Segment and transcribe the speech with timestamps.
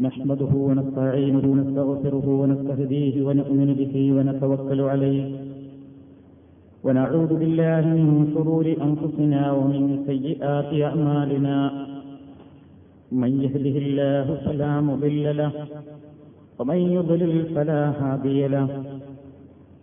[0.00, 5.24] نحمده ونستعينه ونستغفره ونستهديه ونؤمن به ونتوكل عليه.
[6.84, 11.86] ونعوذ بالله من شرور أنفسنا ومن سيئات أعمالنا.
[13.12, 15.52] من يهده الله فلا مضل له
[16.58, 18.68] ومن يضلل فلا هادي له.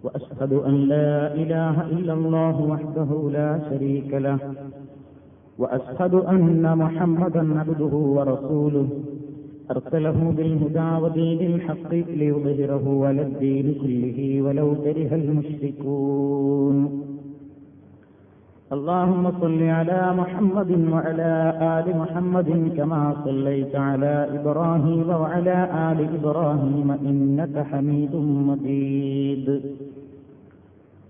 [0.03, 4.39] وأشهد أن لا إله إلا الله وحده لا شريك له.
[5.57, 8.87] وأشهد أن محمدا عبده ورسوله.
[9.71, 16.77] أرسله بالهدى ودين الحق ليظهره على الدين كله ولو كره المشركون.
[18.75, 21.31] اللهم صل على محمد وعلى
[21.77, 25.57] آل محمد كما صليت على إبراهيم وعلى
[25.89, 28.13] آل إبراهيم إنك حميد
[28.49, 29.47] مجيد.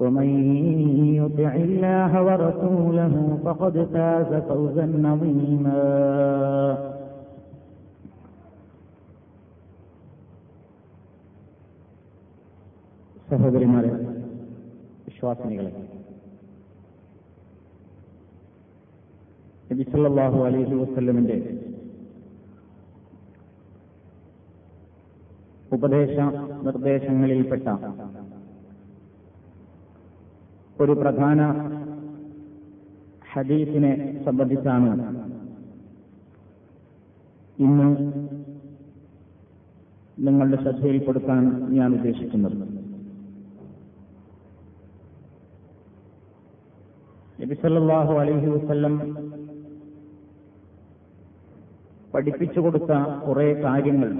[0.00, 0.28] ومن
[1.14, 3.14] يطع الله ورسوله
[3.44, 5.82] فقد فاز فوزا عظيما
[13.28, 13.90] സഹോദരിമാരെ
[15.06, 15.72] വിശ്വാസിനികളെ
[19.70, 21.38] നബി സല്ലല്ലാഹു അലൈഹി വസല്ലമിന്റെ
[25.70, 26.14] ഉപദേശ
[26.66, 27.66] നിർദ്ദേശങ്ങളിൽപ്പെട്ട
[30.81, 31.41] ഒരു പ്രധാന
[33.33, 34.91] ഹദീസിനെ സംബന്ധിച്ചാണ്
[37.59, 37.87] ഇന്ന്
[40.27, 41.43] നിങ്ങളുടെ ശ്രദ്ധയിൽപ്പെടുത്താൻ
[41.73, 42.57] ഞാൻ ഉദ്ദേശിക്കുന്നത്.
[47.41, 48.95] നബിസല്ലാഹു അലൈഹി വസ്ല്ലം
[52.13, 52.91] പഠിപ്പിച്ചു കൊടുത്ത
[53.27, 54.11] കുറെ കാര്യങ്ങൾ.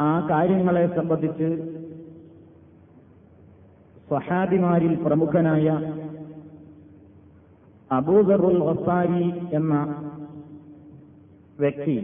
[0.00, 1.71] ആ കാര്യങ്ങളെ സംബന്ധിച്ച്
[4.12, 5.66] സ്വഹാദിമാരിൽ പ്രമുഖനായ
[7.90, 9.74] അബൂദറുൽ വസാരി എന്ന
[11.58, 11.94] വ്യക്തി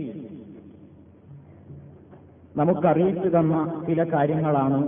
[2.56, 4.78] നമുക്കറിയിച്ചു തന്ന ചില കാര്യങ്ങളാണ്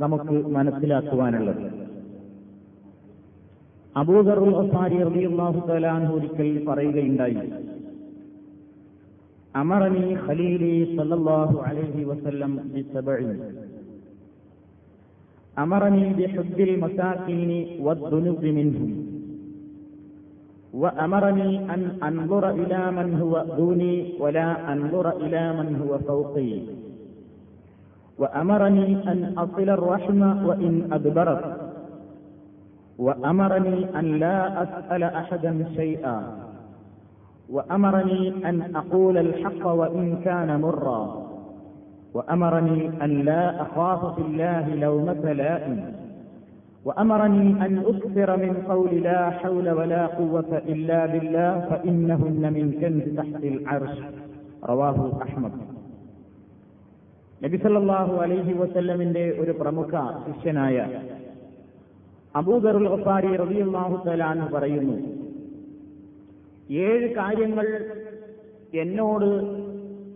[0.00, 1.62] നമുക്ക് മനസ്സിലാക്കുവാനുള്ളത്.
[3.96, 7.46] അബൂദറുൽ വസാരി റബിയുള്ളാഹു തലാൻഹു ഒരിക്കൽ പറയുകയുണ്ടായി
[9.54, 13.30] അമറനി ഖലീലി സല്ലല്ലാഹു അലൈഹി വസല്ലം ബിസബഇൻ
[15.58, 19.06] أمرني بحب المساكين والذنوب منهم.
[20.74, 26.60] وأمرني أن أنظر إلى من هو دوني ولا أنظر إلى من هو فوقي.
[28.18, 31.44] وأمرني أن أصل الرحم وإن أدبرت.
[32.98, 36.38] وأمرني أن لا أسأل أحدا شيئا.
[37.50, 41.28] وأمرني أن أقول الحق وإن كان مرا.
[42.13, 45.77] وأمرني أن لا أخاف في الله لومة لائم
[46.83, 53.43] وأمرني أن أكثر من قول لا حول ولا قوة إلا بالله فإنهن من كنز تحت
[53.45, 53.95] العرش
[54.65, 55.53] رواه أحمد
[57.41, 59.91] നബി സല്ലല്ലാഹു അലൈഹി വസല്ലമിന്റെ ഒരു പ്രമുഖ
[60.25, 60.75] ശിഷ്യനായ
[62.35, 64.21] അബൂദറുൽ ഗഫാരി റളിയല്ലാഹു തആല
[64.53, 64.95] പറയുന്നു
[66.83, 67.67] ഏഴ് കാര്യങ്ങൾ
[68.73, 69.27] എന്നോട്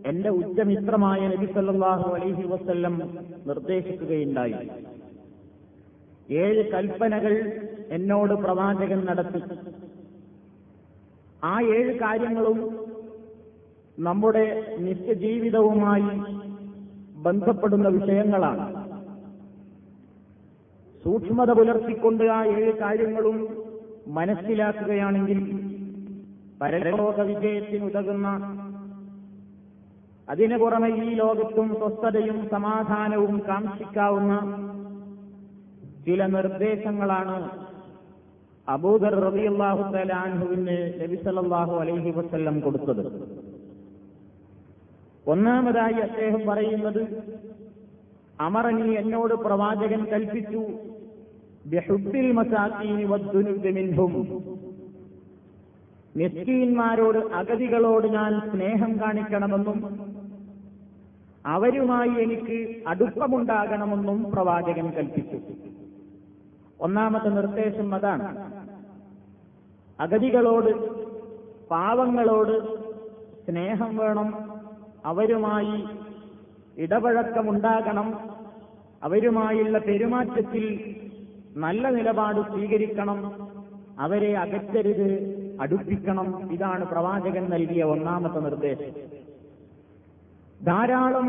[0.07, 4.55] എന്റെ ഉച്ചമിത്രമായ നബി സല്ലാഹു അലൈഹി വസ്ല്ലം നിർദ്ദേശിക്കുകയുണ്ടായി.
[6.31, 7.61] ഏഴ് കൽപ്പനകൾ
[7.91, 9.43] എന്നോട് പ്രവാചകൻ നടത്തി.
[11.45, 12.87] ആ ഏഴ് കാര്യങ്ങളും
[13.99, 16.21] നമ്മുടെ നിത്യജീവിതവുമായി
[17.23, 18.87] ബന്ധപ്പെടുന്ന വിഷയങ്ങളാണ്.
[21.05, 23.39] സൂക്ഷ്മത പുലർത്തിക്കൊണ്ട് ആ ഏഴ് കാര്യങ്ങളും
[24.09, 25.41] മനസ്സിലാക്കുകയാണെങ്കിൽ
[26.63, 28.29] പരലോക വിജയത്തിനുതകുന്ന
[30.29, 34.35] അതിനു പുറമെ ഈ ലോകത്തും സ്വസ്ഥതയും സമാധാനവും കാക്ഷിക്കാവുന്ന
[36.07, 37.51] ചില നിർദ്ദേശങ്ങളാണ്
[38.69, 43.05] അബൂദർ റബിയല്ലാഹു തലാൻഹുവിന് നബിസലല്ലാഹു അലൈഹി വസ്ല്ലം കൊടുത്തത്.
[45.27, 47.03] ഒന്നാമതായി അദ്ദേഹം പറയുന്നത്
[48.41, 50.63] അമറനി എന്നോട് പ്രവാചകൻ കൽപ്പിച്ചു
[51.67, 52.41] ബിഹുബിൽ
[57.33, 59.79] അഗതികളോട് ഞാൻ സ്നേഹം കാണിക്കണമെന്നും
[61.47, 65.39] അവരുമായി എനിക്ക് അടുപ്പമുണ്ടാകണമെന്നും പ്രവാചകൻ കൽപ്പിച്ചു.
[66.81, 68.53] ഒന്നാമത്തെ നിർദ്ദേശം അതാണ്.
[70.01, 71.03] അഗതികളോട്
[71.69, 72.85] പാവങ്ങളോട്
[73.47, 74.61] സ്നേഹം വേണം
[75.05, 75.85] അവരുമായി
[76.79, 78.31] ഇടപഴക്കമുണ്ടാകണം
[79.03, 80.97] അവരുമായുള്ള പെരുമാറ്റത്തിൽ
[81.57, 83.49] നല്ല നിലപാട് സ്വീകരിക്കണം
[83.99, 85.09] അവരെ അകറ്റരുത്
[85.61, 89.22] അടുപ്പിക്കണം ഇതാണ് പ്രവാചകൻ നൽകിയ ഒന്നാമത്തെ നിർദ്ദേശം.
[90.65, 91.29] ധാരാളം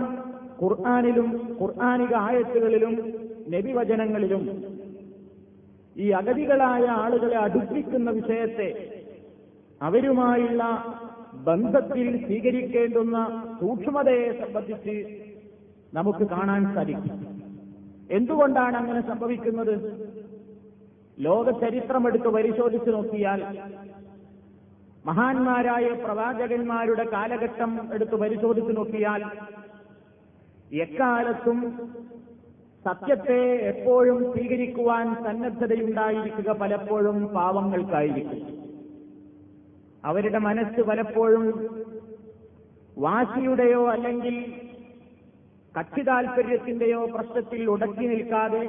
[0.64, 2.94] ഖുർആാനിലും ഖുർആാനിക ആയത്തുകളിലും
[3.50, 4.64] നബിവചനങ്ങളിലും
[5.98, 8.70] ഈ അഗതികളായ ആളുകളെ അടുപ്പിക്കുന്ന വിഷയത്തെ
[9.82, 10.64] അവരുമായുള്ള
[11.34, 13.18] ബന്ധത്തിൽ സ്വീകരിക്കേണ്ടുന്ന
[13.62, 14.96] സൂക്ഷ്മതയെ സംബന്ധിച്ച്
[15.94, 17.18] നമുക്ക് കാണാൻ സാധിക്കും.
[18.12, 19.76] എന്തുകൊണ്ടാണ് അങ്ങനെ സംഭവിക്കുന്നത്?
[21.20, 23.42] ലോക ചരിത്രമെടുത്ത് പരിശോധിച്ചു നോക്കിയാൽ
[25.06, 29.22] മഹാന്മാരായ പ്രവാചകന്മാരുടെ കാലഘട്ടം എടുത്തു പരിശോധിച്ചു നോക്കിയാൽ
[30.82, 31.60] എക്കാലത്തും
[32.86, 38.40] സത്യത്തെ എപ്പോഴും സ്വീകരിക്കുവാൻ സന്നദ്ധതയുണ്ടായിരിക്കുക പലപ്പോഴും പാവങ്ങൾക്കായിരിക്കും.
[40.04, 41.46] അവരുടെ മനസ്സ് പലപ്പോഴും
[42.98, 44.36] വാശിയുടെയോ അല്ലെങ്കിൽ
[45.76, 48.64] കക്ഷി താൽപര്യത്തിന്റെയോ പ്രശ്നത്തിൽ ഉടക്കി നിൽക്കാതെ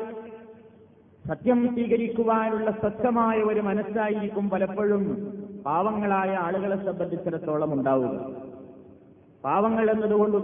[1.24, 5.04] സത്യം സ്വീകരിക്കുവാനുള്ള സ്വച്ഛമായ ഒരു മനസ്സായിരിക്കും പലപ്പോഴും
[5.66, 8.32] പാവങ്ങളായ ആളുകളെ സംബന്ധിച്ചിടത്തോളം ഉണ്ടാവുക.
[9.44, 10.36] പാവങ്ങൾ എന്നതുകൊണ്ട്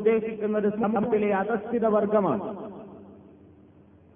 [0.58, 2.70] ഒരു സമൂഹത്തിലെ അധസ്ഥിത വർഗമാണ്.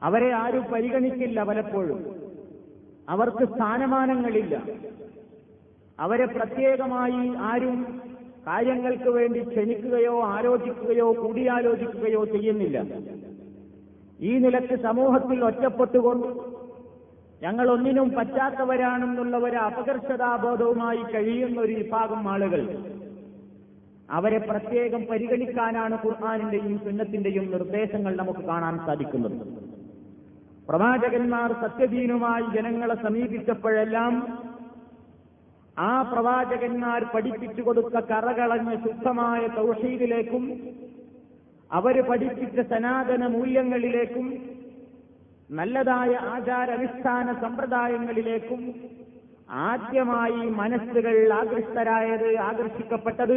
[0.02, 2.14] അവരെ ആരും പരിഗണിക്കില്ല പലപ്പോഴും.
[3.08, 4.62] അവർക്ക് സ്ഥാനമാനങ്ങളില്ല.
[6.00, 8.02] അവരെ പ്രത്യേകമായി ആരും
[8.46, 12.84] കാര്യങ്ങൾക്ക് വേണ്ടി ക്ഷണിക്കുകയോ ആലോചിക്കുകയോ കൂടിയാലോചിക്കുകയോ ചെയ്യുന്നില്ല.
[14.20, 16.53] ഈ നിലയ്ക്ക് സമൂഹത്തിൽ ഒറ്റപ്പെട്ടുകൊണ്ട്
[17.44, 22.62] ഞങ്ങൾ ഒന്നിനും പറ്റാത്തവരാണെന്നുള്ള ഒരു അപകർഷതാബോധവുമായി കഴിയുന്ന ഒരു വിഭാഗം ആളുകൾ.
[24.10, 29.36] അവരെ പ്രത്യേകം പരിഗണിക്കാനാണ് ഖുർആാനിന്റെയും സുന്നത്തിന്റെയും നിർദ്ദേശങ്ങൾ നമുക്ക് കാണാൻ സാധിക്കുന്നത്.
[30.68, 34.38] പ്രവാചകന്മാർ സത്യദീനുമായി ജനങ്ങളെ സമീപിച്ചപ്പോഴെല്ലാം
[35.78, 40.60] ആ പ്രവാചകന്മാർ പഠിപ്പിച്ചു കൊടുത്ത കറകളഞ്ഞ ശുദ്ധമായ തൗഷീദിലേക്കും
[41.72, 44.53] അവർ പഠിപ്പിച്ച സനാതന മൂല്യങ്ങളിലേക്കും
[45.50, 48.60] നല്ലതായ ആചാരാനുഷ്ഠാന സമ്പ്രദായങ്ങളിലേക്കും
[49.50, 53.36] ആദ്യമായി മനസ്സുകൾ ആകൃഷ്ടരായത് ആകർഷിക്കപ്പെട്ടത്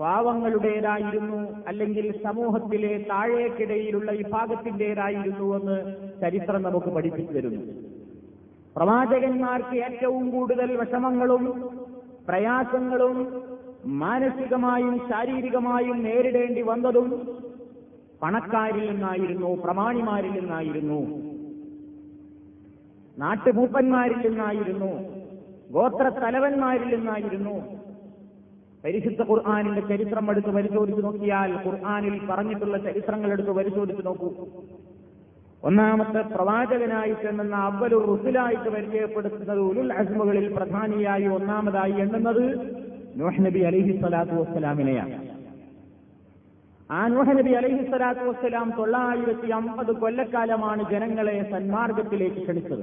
[0.00, 5.76] പാവങ്ങളുടേതായിരുന്നു അല്ലെങ്കിൽ സമൂഹത്തിലെ താഴേക്കിടയിലുള്ള വിഭാഗത്തിന്റേതായിരുന്നു എന്ന്
[6.20, 7.62] ചരിത്രം നമുക്ക് പഠിപ്പിച്ചു തരുന്നു.
[8.76, 11.44] പ്രവാചകന്മാർക്ക് ഏറ്റവും കൂടുതൽ വിഷമങ്ങളും
[12.28, 13.18] പ്രയാസങ്ങളും
[13.86, 17.08] മാനസികമായും ശാരീരികമായും നേരിടേണ്ടി വന്നതും
[18.22, 21.00] പണക്കാരിൽ നിന്നായിരുന്നു പ്രമാണിമാരിൽ നിന്നായിരുന്നു
[23.18, 24.92] നാട്ടുമൂപ്പന്മാരിൽ നിന്നായിരുന്നു
[25.72, 27.84] ഗോത്ര തലവന്മാരിൽ നിന്നായിരുന്നു.
[28.84, 34.34] പരിശുദ്ധ ഖുർആാനിന്റെ ചരിത്രം എടുത്ത് പരിശോധിച്ച് നോക്കിയാൽ ഖുർആാനിൽ പറഞ്ഞിട്ടുള്ള ചരിത്രങ്ങൾ എടുത്ത് പരിശോധിച്ച് നോക്കൂ.
[35.62, 42.44] ഒന്നാമത്തെ പ്രവാചകനായി ചെന്നുന്ന അവലു റുസിലായിട്ട് പരിചയപ്പെടുത്തുന്നത് ഉലുൽ അസ്മുകളിൽ പ്രധാനിയായി ഒന്നാമതായി എണ്ണുന്നത്
[43.16, 45.33] നൂഹ് നബി അലഹി സ്വലാത്തു വസ്സലാമിനെയാണ്.
[46.90, 52.82] ആ നൂഹ് നബി അലഹി സ്വലാത്തു വസ്സലാം തൊള്ളായിരത്തി അമ്പത് കൊല്ലക്കാലമാണ് ജനങ്ങളെ സന്മാർഗത്തിലേക്ക് ക്ഷണിച്ചത്.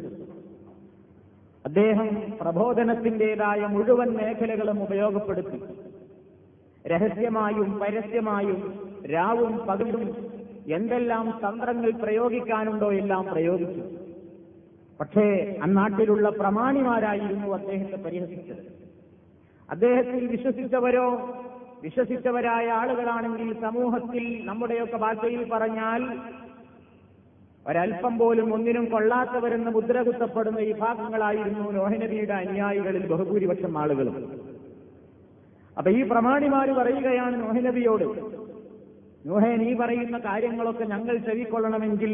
[1.65, 2.09] അദ്ദേഹം
[2.41, 5.59] പ്രബോധനത്തിന്റേതായ മുഴുവൻ മേഖലകളും ഉപയോഗപ്പെടുത്തി.
[6.87, 8.79] രഹസ്യമായും പരസ്യമായും
[9.13, 10.15] രാവും പകലും
[10.67, 13.83] എന്തെല്ലാം തന്ത്രങ്ങൾ പ്രയോഗിക്കാനുണ്ടോ എല്ലാം പ്രയോഗിച്ചു.
[14.99, 18.63] പക്ഷേ അന്നാട്ടിലുള്ള പ്രമാണിമാരായിരുന്നു അദ്ദേഹത്തെ പരിഹസിച്ചത്.
[19.69, 21.07] അദ്ദേഹത്തിൽ വിശ്വസിച്ചവരോ
[21.81, 26.01] വിശ്വസിച്ചവരായ ആളുകളാണെങ്കിൽ സമൂഹത്തിൽ നമ്മുടെയൊക്കെ ഭാഷയിൽ പറഞ്ഞാൽ
[27.65, 34.15] ഒരൽപ്പം പോലും ഒന്നിനും കൊള്ളാത്തവരെന്ന് മുദ്രകുത്തപ്പെടുന്ന വിഭാഗങ്ങളായിരുന്നു നോഹനബിയുടെ അനുയായികളിൽ ബഹുഭൂരിപക്ഷം ആളുകളും.
[35.77, 38.07] അപ്പൊ ഈ പ്രമാണിമാര് പറയുകയാണ് നോഹനബിയോട്
[39.25, 42.13] നോഹൻ നീ പറയുന്ന കാര്യങ്ങളൊക്കെ ഞങ്ങൾ ചെവിക്കൊള്ളണമെങ്കിൽ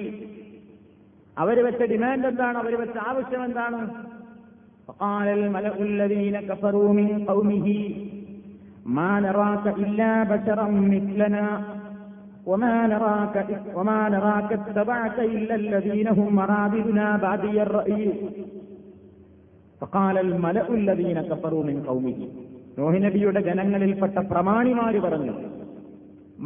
[1.38, 3.80] അവർ വെച്ച ഡിമാൻഡ് എന്താണ് അവർ വെച്ച ആവശ്യം എന്താണ്
[8.89, 11.47] ما نراك إلا بشرا مثلنا
[12.47, 13.35] وما نراك
[13.77, 18.03] وما نراك اتبعك إلا الذين هم مرابدنا بادي الرأي
[19.81, 22.19] فقال الملأ الذين كفروا من قومه
[22.79, 25.35] നോഹി നബിയുടെ ജനങ്ങളിൽപ്പെട്ട പ്രമാണിമാര് പറഞ്ഞു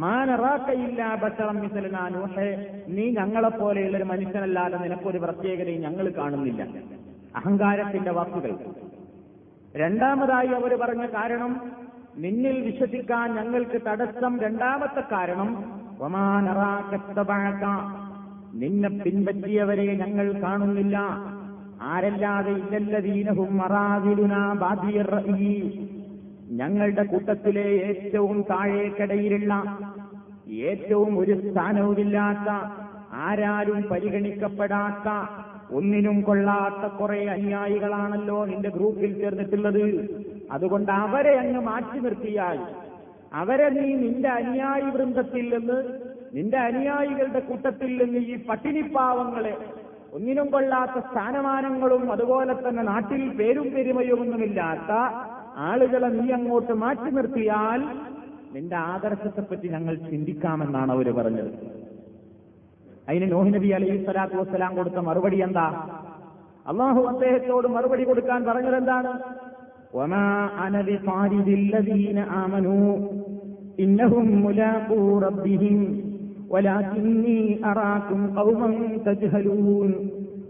[0.03, 2.47] മാനറാക്കയില്ല ബഷറം മിസലന നൂഹെ
[2.95, 6.61] നീ ഞങ്ങളെപ്പോലെയുള്ള ഒരു മനുഷ്യനല്ലാതെ നിനക്കൊരു പ്രത്യേകതയും ഞങ്ങൾ കാണുന്നില്ല
[7.39, 8.51] അഹങ്കാരത്തിന്റെ വാക്കുകൾ
[9.75, 11.53] രണ്ടാമതായി അവർ പറഞ്ഞ കാരണം
[12.16, 15.50] നിന്നിൽ വിശ്വസിക്കാൻ ഞങ്ങൾക്ക് തടസ്സം രണ്ടാമത്തെ കാരണം
[16.00, 17.64] ഒമാനറാക്കത്തബഴക്ക
[18.54, 20.96] നിന്നെ പിൻപറ്റിയവരെ ഞങ്ങൾ കാണുന്നില്ല.
[21.82, 25.78] ആരല്ലാതെ ഇല്ലല്ലദീനഹും മറാതിലുന ബാദിയർ റഈ.
[26.50, 29.52] ഞങ്ങളുടെ കൂട്ടത്തിലെ ഏറ്റവും താഴേക്കടയിലുള്ള
[30.48, 32.48] ഏറ്റവും ഒരു സ്ഥാനവുമില്ലാത്ത
[33.12, 35.08] ആരാരും പരിഗണിക്കപ്പെടാത്ത
[35.72, 39.84] ഒന്നിനും കൊള്ളാത്ത കുറെ അനുയായികളാണല്ലോ നിന്റെ ഗ്രൂപ്പിൽ ചേർന്നിട്ടുള്ളത്.
[40.52, 42.58] അതുകൊണ്ട് അവരെ അങ്ങ് മാറ്റി നിർത്തിയാൽ
[43.32, 45.78] അവരെ നീ നിന്റെ അനുയായി വൃന്ദത്തിൽ നിന്ന്
[46.34, 49.54] നിന്റെ അനുയായികളുടെ കൂട്ടത്തിൽ നിന്ന് ഈ പട്ടിണിപ്പാവങ്ങളെ
[50.12, 54.90] ഒന്നിനും കൊള്ളാത്ത സ്ഥാനമാനങ്ങളും അതുപോലെ തന്നെ നാട്ടിൽ പേരും പെരുമയൊന്നുമില്ലാത്ത
[55.68, 57.80] ആളുകളെ നീ അങ്ങോട്ട് മാറ്റി നിർത്തിയാൽ
[58.54, 61.50] നിന്റെ ആദർശത്തെപ്പറ്റി ഞങ്ങൾ ചിന്തിക്കാമെന്നാണ് അവർ പറഞ്ഞത്.
[63.08, 65.66] അതിന് നോഹിനബി അലൈഹി സ്വലാത്തു വസ്സലാം കൊടുത്ത മറുപടി എന്താ?
[66.66, 69.12] അള്ളാഹു അദ്ദേഹത്തോട് മറുപടി കൊടുക്കാൻ പറഞ്ഞത് എന്താണ്?
[69.92, 72.98] وما أنا بطارد الذين آمنوا
[73.80, 76.00] إنهم ملاقو ربهم
[76.50, 79.94] ولكني أراكم قوما تجهلون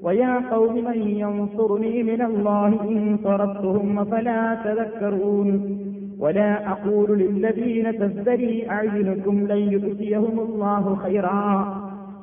[0.03, 5.79] ويا قوم من ينصرني من الله إن طردتهم فلا تذكرون
[6.19, 11.77] ولا أقول للذين تزدري أعينكم لن يؤتيهم الله خيرا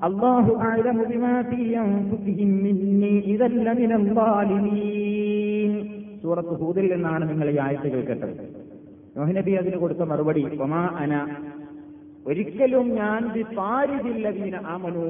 [0.04, 5.20] الله أعلم بما في أنفسهم مني إذا لمن الظالمين
[6.22, 8.34] സൂറത്ത് ഹൂദിൽ നിന്നാണ് നിങ്ങൾ ഈ ആയത്തുകൾ കേട്ടത്
[9.18, 11.14] നോഹിനബി അതിന് കൊടുത്ത മറുപടി ഒമാ അന.
[12.28, 15.06] ഒരിക്കലും ഞാൻ പാരിതില്ലവീന ആമനു.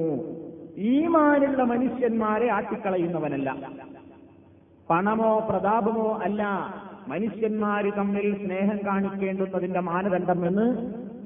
[0.78, 3.56] ഈമാനുള്ള മനുഷ്യന്മാരെ ആട്ടിക്കളയുന്നവനല്ല.
[4.90, 6.42] പണമോ പ്രതാപമോ അല്ല
[7.08, 10.66] മനുഷ്യന്മാര് തമ്മിൽ സ്നേഹം കാണിക്കേണ്ടുന്നതിന്റെ മാനദണ്ഡം എന്ന്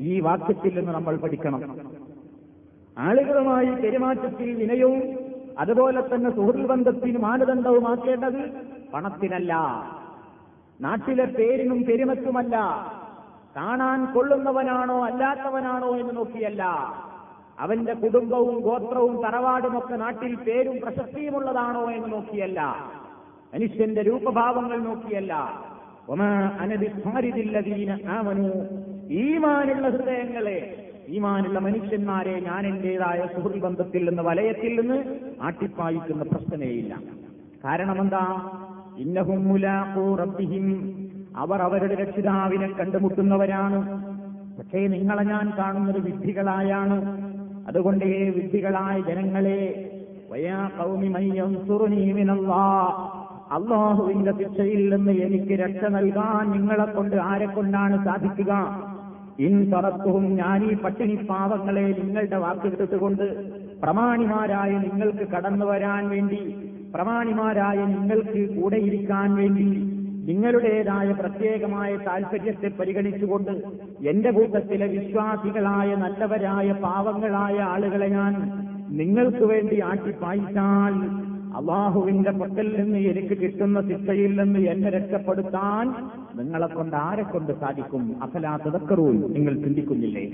[0.00, 1.78] ഈ വാക്യത്തിൽ നിന്ന് നമ്മൾ പഠിക്കണം.
[2.98, 5.02] ആളുകളുമായി പെരുമാറ്റത്തിൽ വിനയവും
[5.58, 9.54] അതുപോലെ തന്നെ സുഹൃത്ത് ബന്ധത്തിന് മാനദണ്ഡവുമാക്കേണ്ടത് പണത്തിനല്ല.
[10.80, 12.56] നാട്ടിലെ പേരിനും പെരുമത്തുമല്ല.
[13.56, 16.62] കാണാൻ കൊള്ളുന്നവനാണോ അല്ലാത്തവനാണോ എന്ന് നോക്കിയല്ല.
[17.58, 22.90] അവന്റെ കുടുംബവും ഗോത്രവും തറവാടുമൊക്കെ നാട്ടിൽ പേരും പ്രശസ്തിയുമുള്ളതാണോ എന്ന് നോക്കിയല്ല.
[23.54, 25.64] മനുഷ്യന്റെ രൂപഭാവങ്ങൾ നോക്കിയല്ല.
[29.10, 36.96] ഈമാനുള്ള ഹൃദയങ്ങളെ ഈമാനുള്ള മനുഷ്യന്മാരെ ഞാൻ എന്റേതായ സുഹൃത്ബന്ധത്തിൽ നിന്ന് വലയത്തിൽ നിന്ന് ആട്ടിപ്പായിക്കുന്ന പ്രശ്നമേയില്ല.
[37.64, 38.50] കാരണമെന്താ?
[38.98, 40.66] ഇന്നഹും മുലാഖൂ റബ്ബിഹിം.
[41.36, 43.80] അവർ അവരുടെ രക്ഷിതാവിനെ കണ്ടുമുട്ടുന്നവരാണ്.
[44.58, 46.98] പക്ഷേ നിങ്ങളെ ഞാൻ കാണുന്നത് വിഡ്ഢികളായാണ്.
[47.68, 49.60] അതുകൊണ്ട് ഏ വിഡ്ഢികളായ ജനങ്ങളെ
[50.32, 51.06] വയാ കൗമി
[53.50, 58.52] അള്ളാഹുവിന്റെ ശിക്ഷയിൽ നിന്ന് എനിക്ക് രക്ഷ നൽകാൻ നിങ്ങളെ കൊണ്ട് ആരെ കൊണ്ടാണ് സാധിക്കുക?
[59.38, 63.26] ഇൻ തറത്തും ഞാൻ ഈ പട്ടിണി പാവങ്ങളെ നിങ്ങളുടെ വാക്കെടുത്തുകൊണ്ട്
[63.80, 66.40] പ്രമാണിമാരായി നിങ്ങൾക്ക് കടന്നു വരാൻ വേണ്ടി
[66.94, 69.68] പ്രമാണിമാരായ നിങ്ങൾക്ക് കൂടെയിരിക്കാൻ വേണ്ടി
[70.28, 73.50] നിങ്ങളുടേതായ പ്രത്യേകമായ താൽപര്യത്തെ പരിഗണിച്ചുകൊണ്ട്
[74.08, 78.34] എന്റെ കൂട്ടത്തിലെ വിശ്വാസികളായ നല്ലവരായ പാവങ്ങളായ ആളുകളെ ഞാൻ
[78.90, 80.94] നിങ്ങൾക്ക് വേണ്ടി ആട്ടിപ്പായിച്ചാൽ
[81.58, 85.84] അള്ളാഹുവിന്റെ പക്കൽ നിന്ന് എനിക്ക് കിട്ടുന്ന ശിക്ഷയിൽ നിന്ന് എന്നെ രക്ഷപ്പെടുത്താൻ
[86.38, 88.16] നിങ്ങളെ കൊണ്ട് ആരെ കൊണ്ട് സാധിക്കും?
[88.22, 90.24] അഫലാ തതക്കറൂൻ നിങ്ങൾ ചിന്തിക്കുന്നില്ലേ?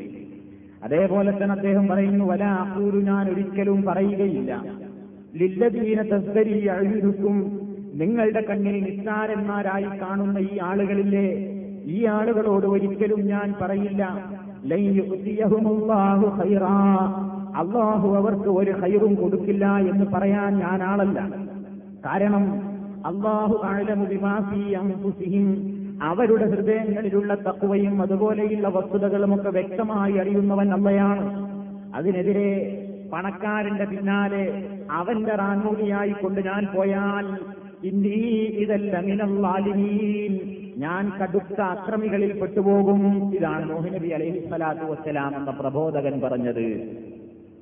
[0.82, 4.52] അതേപോലെ തന്നെ അദ്ദേഹം പറയുന്നു വല അക്കൂരു ഞാൻ ഒരിക്കലും പറയുകയില്ല.
[5.38, 7.36] ലില്ലദീന തസ്തരി അഴുതുക്കും
[7.94, 11.28] നിങ്ങളുടെ കണ്ണിൽ നിസ്സാരന്മാരായി കാണുന്ന ഈ ആളുകളില്ലേ?
[11.86, 14.02] ഈ ആളുകളോട് ഒരിക്കലും ഞാൻ പറയില്ല.
[17.56, 21.20] അള്ളാഹു അവർക്ക് ഒരു ഹൈറും കൊടുക്കില്ല എന്ന് പറയാൻ ഞാൻ ആളല്ല.
[22.06, 22.44] കാരണം
[23.06, 25.46] അള്ളാഹു ആഴമുദിമാസിയും
[26.02, 31.50] അവരുടെ ഹൃദയങ്ങളിലുള്ള തക്കുവയും അതുപോലെയുള്ള വസ്തുതകളുമൊക്കെ വ്യക്തമായി അറിയുന്നവൻ അമ്മയാണ്
[31.94, 32.50] അതിനെതിരെ
[33.12, 34.44] പണക്കാരന്റെ പിന്നാലെ
[34.90, 37.26] അവന്റെ റാന്നൂലിയായി കൊണ്ട് ഞാൻ പോയാൽ
[37.84, 38.20] ഇന്നീ
[38.64, 40.32] ഇതല്ല മിനല്ലാലിമീൻ
[40.76, 43.00] ഞാൻ കടുത്ത അക്രമികളിൽ പെട്ടുപോകും.
[43.34, 46.66] ഇതാണ് മോഹിനബി അലൈഹി സ്വലാത്തു വസ്സലാം എന്ന പ്രബോധകൻ പറഞ്ഞത്.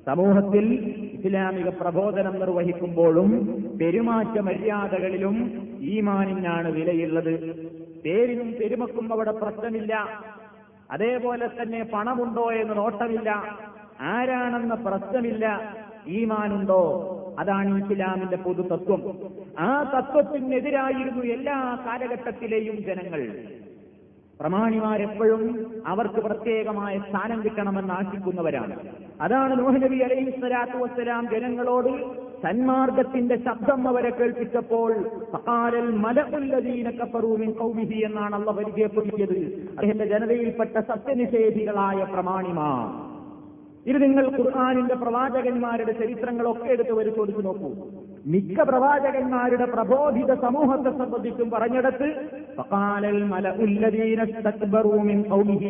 [0.05, 0.65] സമൂഹത്തിൽ
[1.13, 3.29] ഇസ്ലാമിക പ്രബോധനം നിർവഹിക്കുമ്പോഴും
[3.81, 5.35] പെരുമാറ്റ മര്യാദകളിലും
[5.81, 7.33] ഈമാനിനാണ് വിലയുള്ളത്.
[8.05, 9.93] പേരിനും പെരുമക്കും അവിടെ പ്രശ്നമില്ല.
[10.91, 13.29] അതേപോലെ തന്നെ പണമുണ്ടോ എന്ന് നോട്ടമില്ല.
[14.01, 15.75] ആരാണെന്ന പ്രശ്നമില്ല.
[16.07, 17.05] ഈമാനുണ്ടോ?
[17.39, 19.03] അതാണ് ഇസ്ലാമിന്റെ പൊതു തത്വം.
[19.59, 23.37] ആ തത്വത്തിനെതിരായിരുന്നു എല്ലാ കാലഘട്ടത്തിലെയും ജനങ്ങൾ.
[24.39, 28.75] പ്രമാണിമാരെപ്പോഴും അവർക്ക് പ്രത്യേകമായ സ്ഥാനം കിട്ടണമെന്ന് ആശിക്കുന്നവരാണ്.
[29.21, 34.93] അതാണ് നോഹനബി നബി അലൈഹി സ്വലാത്തു വസ്സലാം ജനങ്ങളോട് സന്മാർഗത്തിന്റെ ശബ്ദം അവരെ കേൾപ്പിച്ചപ്പോൾ
[38.05, 39.69] എന്നാണ് അള്ള പരിചയപ്പെടുത്തിയത്.
[39.69, 43.08] അദ്ദേഹത്തിന്റെ ജനതയിൽപ്പെട്ട സത്യനിഷേധികളായ പ്രമാണിമാർ.
[43.85, 47.69] ഇത് നിങ്ങൾ ഖുർആാനിന്റെ പ്രവാചകന്മാരുടെ ചരിത്രങ്ങളൊക്കെ എടുത്ത് പരിശോധിച്ച് നോക്കൂ.
[48.25, 52.07] മിക്ക പ്രവാചകന്മാരുടെ പ്രബോധിത സമൂഹത്തെ സംബന്ധിച്ചും പറഞ്ഞെടുത്ത്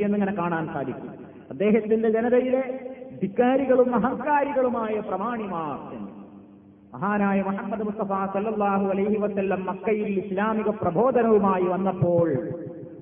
[0.04, 1.10] എന്നിങ്ങനെ കാണാൻ സാധിക്കും.
[1.52, 2.90] അദ്ദേഹത്തിന്റെ ജനതയിലെ
[3.22, 5.78] ധിക്കാരികളും അഹങ്കാരികളുമായ പ്രമാണിമാർ
[6.94, 12.30] മഹാനായ മുഹമ്മദ് മുസ്തഫ സല്ലാഹു അലൈഹി വസ്ല്ലം മക്കയിൽ ഇസ്ലാമിക പ്രബോധനവുമായി വന്നപ്പോൾ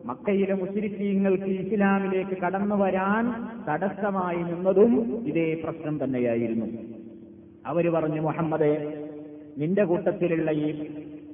[0.08, 3.24] മക്കയിലെ മുസ്ലിഫീങ്ങൾക്ക് ഇസ്ലാമിലേക്ക് കടന്നു വരാൻ
[3.70, 6.68] തടസ്സമായി നിന്നതും ഇതേ പ്രശ്നം തന്നെയായിരുന്നു.
[7.66, 8.74] അവർ പറഞ്ഞു മുഹമ്മദെ
[9.58, 10.68] നിന്റെ കൂട്ടത്തിലുള്ള ഈ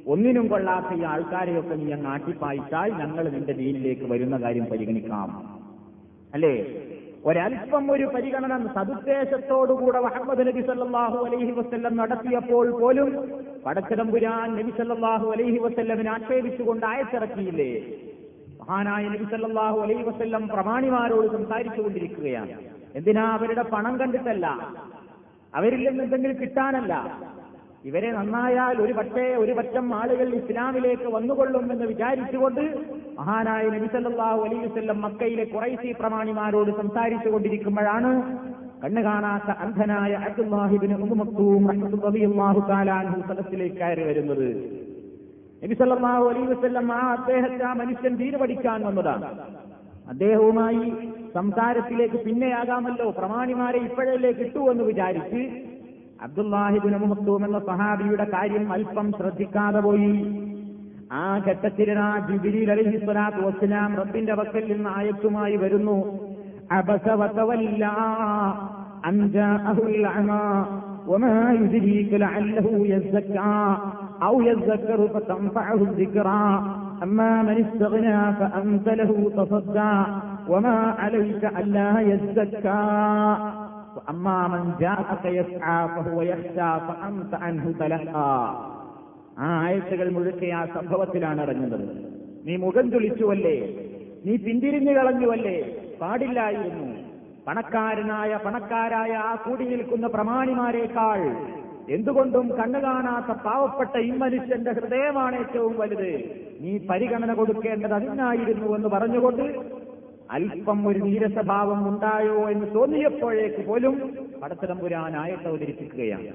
[0.08, 5.30] ഒന്നിനും കൊള്ളാത്ത ഈ ആൾക്കാരെയൊക്കെ നീ അങ്ങ് ഞങ്ങൾ നിന്റെ ദീനിലേക്ക് വരുന്ന കാര്യം പരിഗണിക്കാം.
[6.34, 6.56] അല്ലേ?
[7.26, 13.10] ഒരൽപ്പം ഒരു പരിഗണന സതുദ്ദേശത്തോടുകൂടെ മുഹമ്മദ് നബി സല്ലാഹു അലൈഹി വസ്ല്ലം നടത്തിയപ്പോൾ പോലും
[13.66, 17.72] പടച്ചിടമ്പുരാൻ നബി സല്ലാഹു അലൈഹി വസ്ല്ലമിനെ ആക്ഷേപിച്ചുകൊണ്ട് ആയത്തിറക്കിയില്ലേ?
[18.64, 22.54] മഹാനായ നബി സല്ലല്ലാഹു അലൈഹി വസല്ലം പ്രമാണിമാരോട് സംസാരിച്ചുകൊണ്ടിരിക്കുകയാണ്.
[22.96, 24.46] എന്തിനാ അവരുടെ പണം കണ്ടിട്ടല്ല?
[25.54, 26.94] അവരിൽ നിന്ന് എന്തെങ്കിലും കിട്ടാനല്ല.
[27.90, 32.62] ഇവരെ നന്നായാൽ ഒരു പക്ഷേ ഒരു പറ്റം ആളുകൾ ഇസ്ലാമിലേക്ക് വന്നുകൊള്ളുമെന്ന് വിചാരിച്ചുകൊണ്ട്
[33.20, 33.90] മഹാനായ നബി
[34.46, 38.12] അലൈഹി വസല്ലം മക്കയിലെ കുറൈസി പ്രമാണിമാരോട് സംസാരിച്ചു കൊണ്ടിരിക്കുമ്പോഴാണ്
[38.84, 40.96] കണ്ണു കാണാത്ത അന്ധനായ അബ്ദുല്ലാഹിബിന്
[43.02, 44.48] അൻഹു സദസ്സിലേക്ക് കയറി വരുന്നത്.
[45.64, 49.28] നബി സല്ലല്ലാഹു അലൈഹി വസല്ലം ആ അദ്ദേഹത്തെ ആ മനുഷ്യൻ തീരുപഠിക്കാൻ പഠിക്കാൻ വന്നതാണ്.
[50.10, 50.86] അദ്ദേഹവുമായി
[51.34, 53.12] സംസാരത്തിലേക്ക് പിന്നെയാകാമല്ലോ.
[53.12, 55.42] പ്രമാണിമാരെ ഇപ്പോഴല്ലേ കിട്ടൂ എന്ന് വിചാരിച്ച്
[56.22, 60.14] അബ്ദുല്ലാഹിബിൻ മുഹത്തൂം എന്ന സഹാബിയുടെ കാര്യം അല്പം ശ്രദ്ധിക്കാതെ പോയി.
[61.12, 65.98] ആ ഘട്ടത്തിലാ ജിബിരിൽ അലഹി സ്വലാത്തു വസ്സലാം റബ്ബിന്റെ വക്കൽ നിന്ന് ആയത്തുമായി വരുന്നു.
[66.72, 67.08] അബസ
[71.11, 73.77] വതവല്ല അൻ ജാഅഹുൽ അമാ وما يدريك لعله يزكى
[74.23, 76.47] أو يذكر فتنفعه الذكرى
[77.03, 79.95] أما من استغنى فأنت له تصدى
[80.49, 82.85] وما عليك ألا يزكى
[83.97, 88.33] وأما من جاءك يسعى فهو يخشى فأنت عنه تلهى
[89.39, 91.85] ആ ആയത്തുകൾ മുഴുക്കെ ആ സംഭവത്തിലാണ് ഇറങ്ങുന്നത്
[92.47, 93.57] നീ മുഖം ചൊളിച്ചുവല്ലേ
[94.27, 95.57] നീ പിന്തിരിഞ്ഞു കളഞ്ഞുവല്ലേ
[96.01, 96.87] പാടില്ലായിരുന്നു
[97.48, 101.22] പണക്കാരനായ പണക്കാരായ ആ കൂടി നിൽക്കുന്ന പ്രമാണിമാരെക്കാൾ
[101.90, 106.12] എന്തുകൊണ്ടും കണ്ണു കാണാത്ത പാവപ്പെട്ട ഈ മനുഷ്യന്റെ ഹൃദയമാണ് ഏറ്റവും വലുത്.
[106.62, 109.46] നീ പരിഗണന കൊടുക്കേണ്ടത് അതിനായിരുന്നു എന്ന് പറഞ്ഞുകൊണ്ട്
[110.32, 113.96] അല്പം ഒരു നീരസഭാവം ഉണ്ടായോ എന്ന് തോന്നിയപ്പോഴേക്ക് പോലും
[114.42, 114.80] പടത്തരം
[115.24, 116.32] ആയത്ത് അവതരിപ്പിക്കുകയാണ്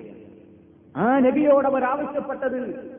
[0.95, 2.59] ആ നബിയോട് അവർ ആവശ്യപ്പെട്ടത്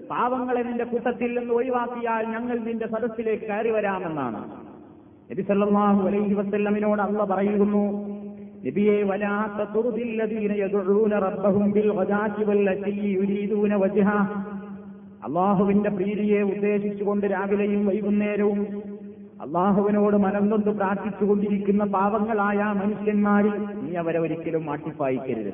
[0.09, 4.41] പാവങ്ങളെ നിന്റെ കൂട്ടത്തിൽ നിന്ന് ഒഴിവാക്കിയാൽ ഞങ്ങൾ നിന്റെ സദസ്സിലേക്ക് കയറി വരാമെന്നാണ്.
[5.29, 7.83] നബി സല്ലല്ലാഹു അലൈഹി വസല്ലമിനോട് അള്ള പറയുന്നു
[8.65, 14.07] നബിയെ വലാത്ത തുറുതില്ലദീന യദുഊന റബ്ബഹും ബിൽ ഗദാതി വൽ അശി യുരീദൂന വജ്ഹ.
[15.23, 18.59] അള്ളാഹുവിന്റെ പ്രീതിയെ ഉദ്ദേശിച്ചുകൊണ്ട് രാവിലെയും വൈകുന്നേരവും
[19.39, 25.53] അള്ളാഹുവിനോട് മനംകൊണ്ട് പ്രാർത്ഥിച്ചുകൊണ്ടിരിക്കുന്ന പാവങ്ങളായ മനുഷ്യന്മാരിൽ നീ അവരെ ഒരിക്കലും മാട്ടിപ്പായിക്കരുത്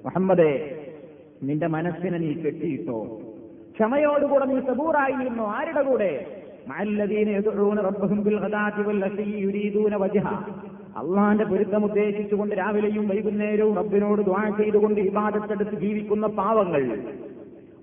[0.05, 0.51] മുഹമ്മദേ
[1.43, 2.99] നിന്റെ മനസ്സിനെ നീ കെട്ടിയിട്ടോ
[3.75, 6.11] ക്ഷമയോടുകൂടെ നീ സബൂറായിരുന്നു ആരുടെ കൂടെ
[11.01, 16.83] അള്ളാന്റെ പൊരുത്തം ഉദ്ദേശിച്ചുകൊണ്ട് രാവിലെയും വൈകുന്നേരവും റബ്ബിനോട് ദ്വാ ചെയ്തുകൊണ്ട് ഇബാദത്തെടുത്ത് ജീവിക്കുന്ന പാവങ്ങൾ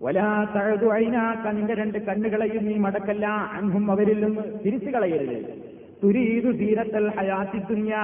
[0.04, 3.28] വലാ തഴുതു അഴിനാക്ക നിന്റെ രണ്ട് കണ്ണുകളെയും നീ മടക്കല്ല.
[3.28, 5.40] അൻഹും അവരിൽ നിന്ന് തിരിച്ചു കളയരുത്.
[6.04, 7.96] തുരീതു തീരത്തൽ ഹയാത്തി ദുന്യ.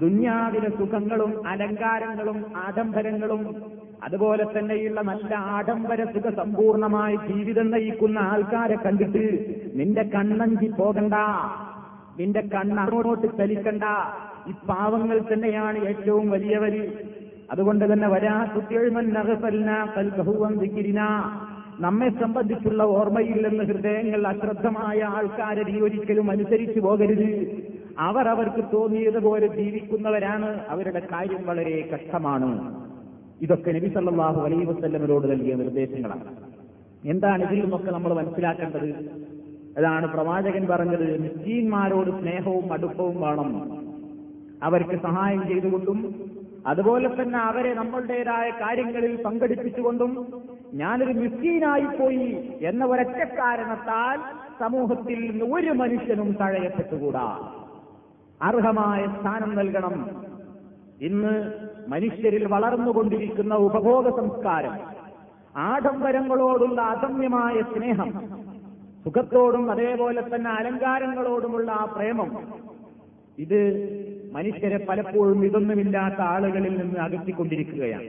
[0.00, 3.42] ദുന്യാവിലെ സുഖങ്ങളും അലങ്കാരങ്ങളും ആഡംബരങ്ങളും
[4.02, 9.24] അതുപോലെ തന്നെയുള്ള നല്ല ആഡംബര സുഖ സമ്പൂർണമായ ജീവിതം നയിക്കുന്ന ആൾക്കാരെ കണ്ടിട്ട്
[9.74, 11.14] നിന്റെ കണ്ണഞ്ചി പോകണ്ട.
[12.18, 13.84] നിന്റെ കണ്ണങ്ങോട്ട് ചലിക്കണ്ട.
[14.48, 16.84] ഈ പാവങ്ങൾ തന്നെയാണ് ഏറ്റവും വലിയവര്.
[17.50, 19.70] അതുകൊണ്ട് തന്നെ വരാ കുട്ടിയെഴുമന്നകസലിന
[21.80, 27.56] നമ്മെ സംബന്ധിച്ചുള്ള ഓർമ്മയിൽ നിന്ന് ഹൃദയങ്ങൾ അശ്രദ്ധമായ ആൾക്കാരെ ഒരിക്കലും അനുസരിച്ചു പോകരുത്.
[27.98, 30.60] അവർ അവർക്ക് തോന്നിയതുപോലെ ജീവിക്കുന്നവരാണ്.
[30.68, 32.74] അവരുടെ കാര്യം വളരെ കഷ്ടമാണ്.
[33.42, 36.24] ഇതൊക്കെ നബി സല്ലല്ലാഹു അലൈഹി വസ്ല്ലമിനോട് നൽകിയ നിർദ്ദേശങ്ങളാണ്.
[37.04, 38.94] എന്താണ് ഇതിൽ നിന്നൊക്കെ നമ്മൾ മനസ്സിലാക്കേണ്ടത്?
[39.78, 43.78] അതാണ് പ്രവാചകൻ പറഞ്ഞത് മിസ്കീന്മാരോട് സ്നേഹവും അടുപ്പവും വേണം.
[44.62, 46.14] അവർക്ക് സഹായം ചെയ്തുകൊണ്ടും
[46.66, 50.32] അതുപോലെ തന്നെ അവരെ നമ്മളുടേതായ കാര്യങ്ങളിൽ പങ്കെടുപ്പിച്ചുകൊണ്ടും
[50.74, 54.18] ഞാനൊരു മിസ്കീനായിപ്പോയി എന്ന ഒരൊറ്റ കാരണത്താൽ
[54.58, 57.54] സമൂഹത്തിൽ നിന്ന് ഒരു മനുഷ്യനും തഴയപ്പെട്ടുകൂടാ.
[58.42, 60.10] അർഹമായ സ്ഥാനം നൽകണം.
[61.00, 61.52] ഇന്ന്
[61.88, 64.78] മനുഷ്യരിൽ വളർന്നുകൊണ്ടിരിക്കുന്ന ഉപഭോഗ സംസ്കാരം
[65.56, 68.10] ആഡംബരങ്ങളോടുള്ള അദമ്യമായ സ്നേഹം
[69.04, 72.38] സുഖത്തോടും അതേപോലെ തന്നെ അലങ്കാരങ്ങളോടുമുള്ള ആ പ്രേമം
[73.38, 73.60] ഇത്
[74.32, 78.08] മനുഷ്യരെ പലപ്പോഴും ഇതൊന്നുമില്ലാത്ത ആളുകളിൽ നിന്ന് അകറ്റിക്കൊണ്ടിരിക്കുകയാണ്.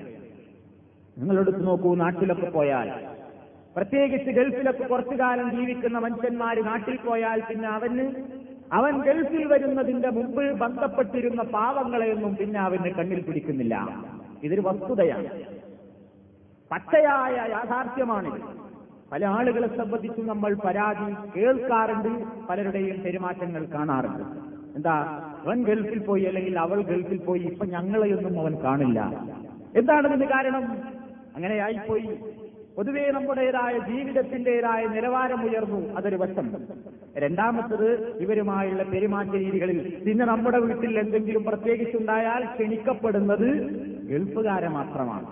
[1.17, 2.91] നിങ്ങളെടുത്ത് നോക്കൂ നാട്ടിലൊക്കെ പോയാൽ.
[3.75, 8.15] പ്രത്യേകിച്ച് ഗൾഫിലൊക്കെ കുറച്ചു കാലം ജീവിക്കുന്ന മനുഷ്യന്മാർ നാട്ടിൽ പോയാൽ പിന്നെ അവന്
[8.73, 14.03] അവൻ ഗൾഫിൽ വരുന്നതിന്റെ മുമ്പ് ബന്ധപ്പെട്ടിരുന്ന പാവങ്ങളെയൊന്നും പിന്നെ അവന് കണ്ണിൽ പിടിക്കുന്നില്ല.
[14.43, 15.29] ഇതൊരു വസ്തുതയാണ്.
[16.71, 18.41] പച്ചയായ യാഥാർത്ഥ്യമാണ്.
[19.11, 24.23] പല ആളുകളെ സംബന്ധിച്ച് നമ്മൾ പരാതി കേൾക്കാറുണ്ട് പലരുടെയും പെരുമാറ്റങ്ങൾ കാണാറുണ്ട്.
[24.75, 25.28] എന്താ?
[25.45, 28.99] അവൻ ഗൾഫിൽ പോയി അല്ലെങ്കിൽ അവൾ ഗൾഫിൽ പോയി ഇപ്പൊ ഞങ്ങളെയൊന്നും അവൻ കാണില്ല.
[29.75, 30.77] എന്താണ് അതിന്റെ കാരണം?
[31.35, 32.09] അങ്ങനെയായിപ്പോയി
[32.77, 36.51] പൊതുവേ നമ്മുടേതായ ജീവിതത്തിന്റേതായ നിലവാരം ഉയർന്നു അതൊരു വശം.
[37.17, 43.47] രണ്ടാമത്തത് ഇവരുമായുള്ള പെരുമാറ്റ രീതികളിൽ പിന്നെ നമ്മുടെ വീട്ടിൽ എന്തെങ്കിലും പ്രത്യേകിച്ചുണ്ടായാൽ ക്ഷണിക്കപ്പെടുന്നത്
[44.07, 45.25] ഗൾഫുകാരെ മാത്രമാണ്.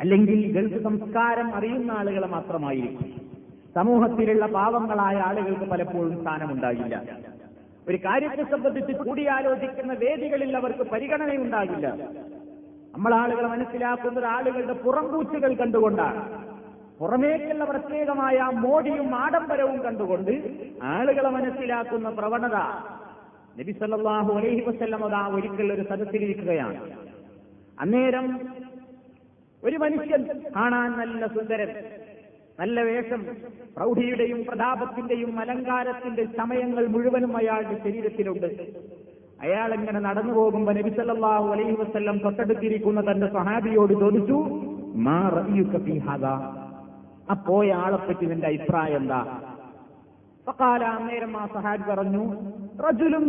[0.00, 3.12] അല്ലെങ്കിൽ ഗൾഫ് സംസ്കാരം അറിയുന്ന ആളുകളെ മാത്രമായിരിക്കും.
[3.74, 7.02] സമൂഹത്തിലുള്ള പാവങ്ങളായ ആളുകൾക്ക് പലപ്പോഴും സ്ഥാനമുണ്ടാകില്ല.
[7.88, 11.86] ഒരു കാര്യത്തെ സംബന്ധിച്ച് കൂടിയാലോചിക്കുന്ന വേദികളിൽ അവർക്ക് പരിഗണനയുണ്ടാകില്ല.
[12.94, 16.20] നമ്മൾ ആളുകളെ മനസ്സിലാക്കുന്നത് ആളുകളുടെ പുറംപൂച്ചുകൾ കണ്ടുകൊണ്ടാണ്.
[16.98, 20.32] പുറമേക്കുള്ള പ്രത്യേകമായ മോടിയും ആഡംബരവും കണ്ടുകൊണ്ട്
[20.82, 22.58] ആളുകളെ മനസ്സിലാക്കുന്ന പ്രവണത
[23.58, 26.78] നബി സല്ലല്ലാഹു അലൈഹി വസ്ല്ലമത ഒരിക്കൽ ഒരു സദസ്സിലിരിക്കുകയാണ്.
[27.80, 28.26] അന്നേരം
[29.62, 30.22] ഒരു മനുഷ്യൻ
[30.56, 31.70] കാണാൻ നല്ല സുന്ദരൻ
[32.60, 33.26] നല്ല വേഷം
[33.76, 38.46] പ്രൗഢിയുടെയും പ്രതാപത്തിന്റെയും അലങ്കാരത്തിന്റെ സമയങ്ങൾ മുഴുവനും അയാളുടെ ശരീരത്തിലുണ്ട്.
[39.42, 44.38] അയാൾ ഇങ്ങനെ നടന്നു പോകുമ്പോ നബിസല്ലാഹു അലൈഹി വസ്ല്ലം തൊട്ടടുത്തിരിക്കുന്ന തന്റെ സഹാബിയോട് ചോദിച്ചു
[44.94, 45.30] മാ
[47.30, 49.20] ആ പോയ ആളെപ്പറ്റി നിന്റെ അഭിപ്രായം എന്താ?
[50.46, 52.24] ഫഖാല അന്നേരം ആ സഹാബി പറഞ്ഞു
[52.86, 53.28] റജുലും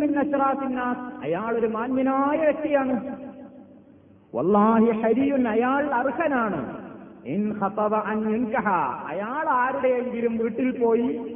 [1.23, 2.95] അയാൾ ഒരു മാന്യനായ വ്യക്തിയാണ്.
[4.35, 6.84] വല്ലാഹി ഹരിയുൻ അയാൾ അർഹനാണ്.
[9.07, 11.35] അയാൾ ആരുടെയെങ്കിലും വീട്ടിൽ പോയി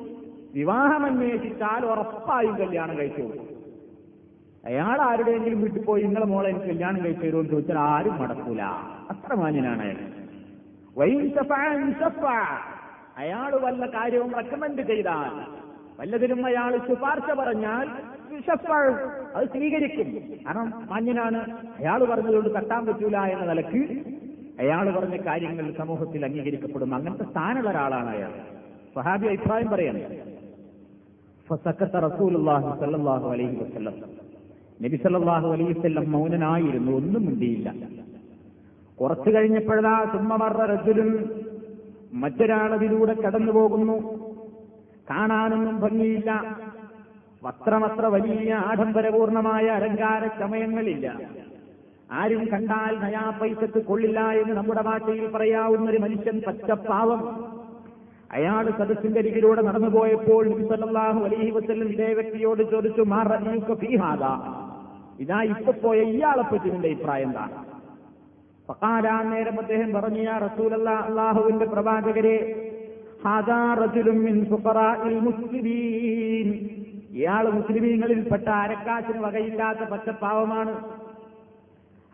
[0.53, 3.33] വിവാഹം അന്വേഷിച്ചാൽ ഉറപ്പായും കല്യാണം കഴിച്ചു.
[4.65, 7.39] അയാൾ ആരുടെയെങ്കിലും വീട്ടിൽ പോയി നിങ്ങളെ മോളെ എനിക്ക് കല്യാണം കഴിച്ചു തരുമോ?
[7.39, 8.61] എന്ന് ചോദിച്ചാൽ ആരും മടക്കൂല.
[9.09, 9.97] അത്ര മാന്യനാണ് അയാൾ.
[13.17, 15.45] അയാൾ വല്ല കാര്യവും റെക്കമെൻഡ് ചെയ്താൽ
[15.99, 17.89] വല്ലതിനും അയാൾ ശുപാർശ പറഞ്ഞാൽ.
[19.35, 20.07] അത് സ്വീകരിക്കും.
[20.45, 21.51] കാരണം മാന്യനാണ്.
[21.79, 24.05] അയാൾ പറഞ്ഞതുകൊണ്ട് തട്ടാൻ പറ്റൂല എന്ന നിലയ്ക്ക്
[24.59, 26.95] അയാൾ പറഞ്ഞ കാര്യങ്ങൾ സമൂഹത്തിൽ അംഗീകരിക്കപ്പെടും.
[26.95, 28.31] അങ്ങനത്തെ സ്ഥാനമുള്ള ഒരാളാണ് അയാൾ.
[28.95, 29.99] സഹാബി അഭിപ്രായം പറയാണ്
[33.29, 33.93] അലൈഹി വസല്ലം.
[34.81, 36.91] നബി സല്ലാഹു അലൈഹി വസല്ലം മൗനനായിരുന്നു.
[36.91, 37.73] ഒന്നും മിണ്ടിയില്ല.
[39.01, 41.29] കുറച്ചു കഴിഞ്ഞപ്പോഴാ സുമ്മമറ റജുലുൻ
[42.13, 43.97] മറ്റൊരാളതിലൂടെ കടന്നു പോകുന്നു
[45.09, 46.57] കാണാനൊന്നും ഭംഗിയില്ല.
[47.43, 51.19] വസ്ത്രമത്ര വലിയ ആഡംബരപൂർണമായ അലങ്കാര ചമയങ്ങളില്ല.
[52.09, 57.21] ആരും കണ്ടാൽ നയാ പൈസക്ക് കൊള്ളില്ല എന്ന് നമ്മുടെ ഭാഷയിൽ പറയാവുന്ന ഒരു മനുഷ്യൻ പച്ചപ്പാവം.
[58.37, 63.89] അയാൾ സദസ്സിന്റെ അരികിലൂടെ നടന്നുപോയപ്പോൾ നബി സല്ലല്ലാഹു അലൈഹി വസല്ലം ഇതേ വ്യക്തിയോട് ചോദിച്ചു മാ റഅയുക ഫീ
[65.23, 67.55] ഇതാ ഇപ്പൊ പോയ ഇയാളെ പറ്റി നിന്റെ അഭിപ്രായം എന്താണ്?
[68.69, 72.37] ഫഖാല നേരം അദ്ദേഹം പറഞ്ഞു യാ റസൂലല്ലാ അള്ളാഹുവിന്റെ പ്രവാചകരെ
[77.17, 80.73] ഇയാൾ മുസ്ലിമീങ്ങളിൽപ്പെട്ട അരക്കാശിന് വകയില്ലാത്ത പച്ചപ്പാവമാണ്.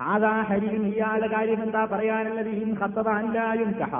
[0.01, 2.75] ഹാദാ ഹരിയും ഇയാളുടെ കാര്യം എന്താ പറയാനുള്ളത് ഇൻ
[3.71, 3.95] കഹ.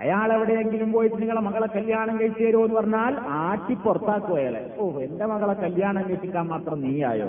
[0.00, 4.74] അയാൾ എവിടെയെങ്കിലും പോയിട്ട് നിങ്ങളെ മകളെ കല്യാണം കഴിച്ചു തരുമോ എന്ന് പറഞ്ഞാൽ ആട്ടി പുറത്താക്കും അയാളെ.
[4.78, 7.28] ഓ എന്റെ മകളെ കല്യാണം അന്വേഷിക്കാൻ മാത്രം നീയായോ?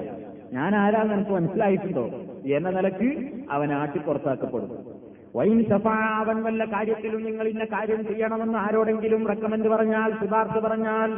[0.54, 2.06] ഞാൻ ആരാന്ന് എനിക്ക് മനസ്സിലായിട്ടുണ്ടോ?
[2.46, 5.00] എന്ന നിലയ്ക്ക് അവൻ ആട്ടി പുറത്താക്കപ്പെടും.
[5.36, 5.74] വൈൻ
[6.20, 11.10] അവൻ വല്ല കാര്യത്തിലും നിങ്ങൾ ഇന്ന കാര്യം ചെയ്യണമെന്ന് ആരോടെങ്കിലും റെക്കമെന്റ് പറഞ്ഞാൽ ശുപാർശ പറഞ്ഞാൽ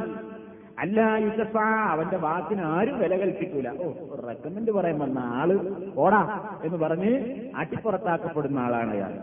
[0.83, 1.55] അല്ല യുസഫ
[1.93, 3.69] അവന്റെ വാക്കിന് ആരും വില കൽപ്പിക്കൂല.
[3.83, 3.87] ഓ
[4.27, 5.49] റെക്കമെന്റ് പറയാൻ വന്ന ആൾ
[6.03, 6.21] ഓടാ
[6.65, 7.11] എന്ന് പറഞ്ഞ്
[7.61, 9.13] അട്ടിപ്പുറത്താക്കപ്പെടുന്ന ആളാണ് അയാൾ.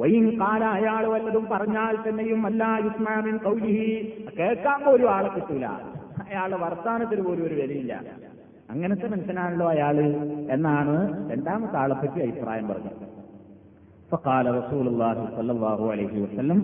[0.00, 3.88] വൈൻ കാല അയാൾ വല്ലതും പറഞ്ഞാൽ തന്നെയും അല്ല യുസ്മാമിൻ കൗലിഹി
[4.38, 5.66] കേൾക്കാൻ പോലും ആളെ കിട്ടൂല.
[6.26, 7.94] അയാളുടെ വർത്താനത്തിന് പോലും ഒരു വിലയില്ല.
[8.72, 9.98] അങ്ങനത്തെ മനുഷ്യനാണല്ലോ അയാൾ
[10.54, 10.96] എന്നാണ്
[11.32, 13.04] രണ്ടാമത്തെ ആളെ പറ്റി അഭിപ്രായം പറഞ്ഞത്.
[14.10, 16.58] ഫഖാല റസൂലുള്ളാഹി സ്വല്ലല്ലാഹു അലൈഹി വസല്ലം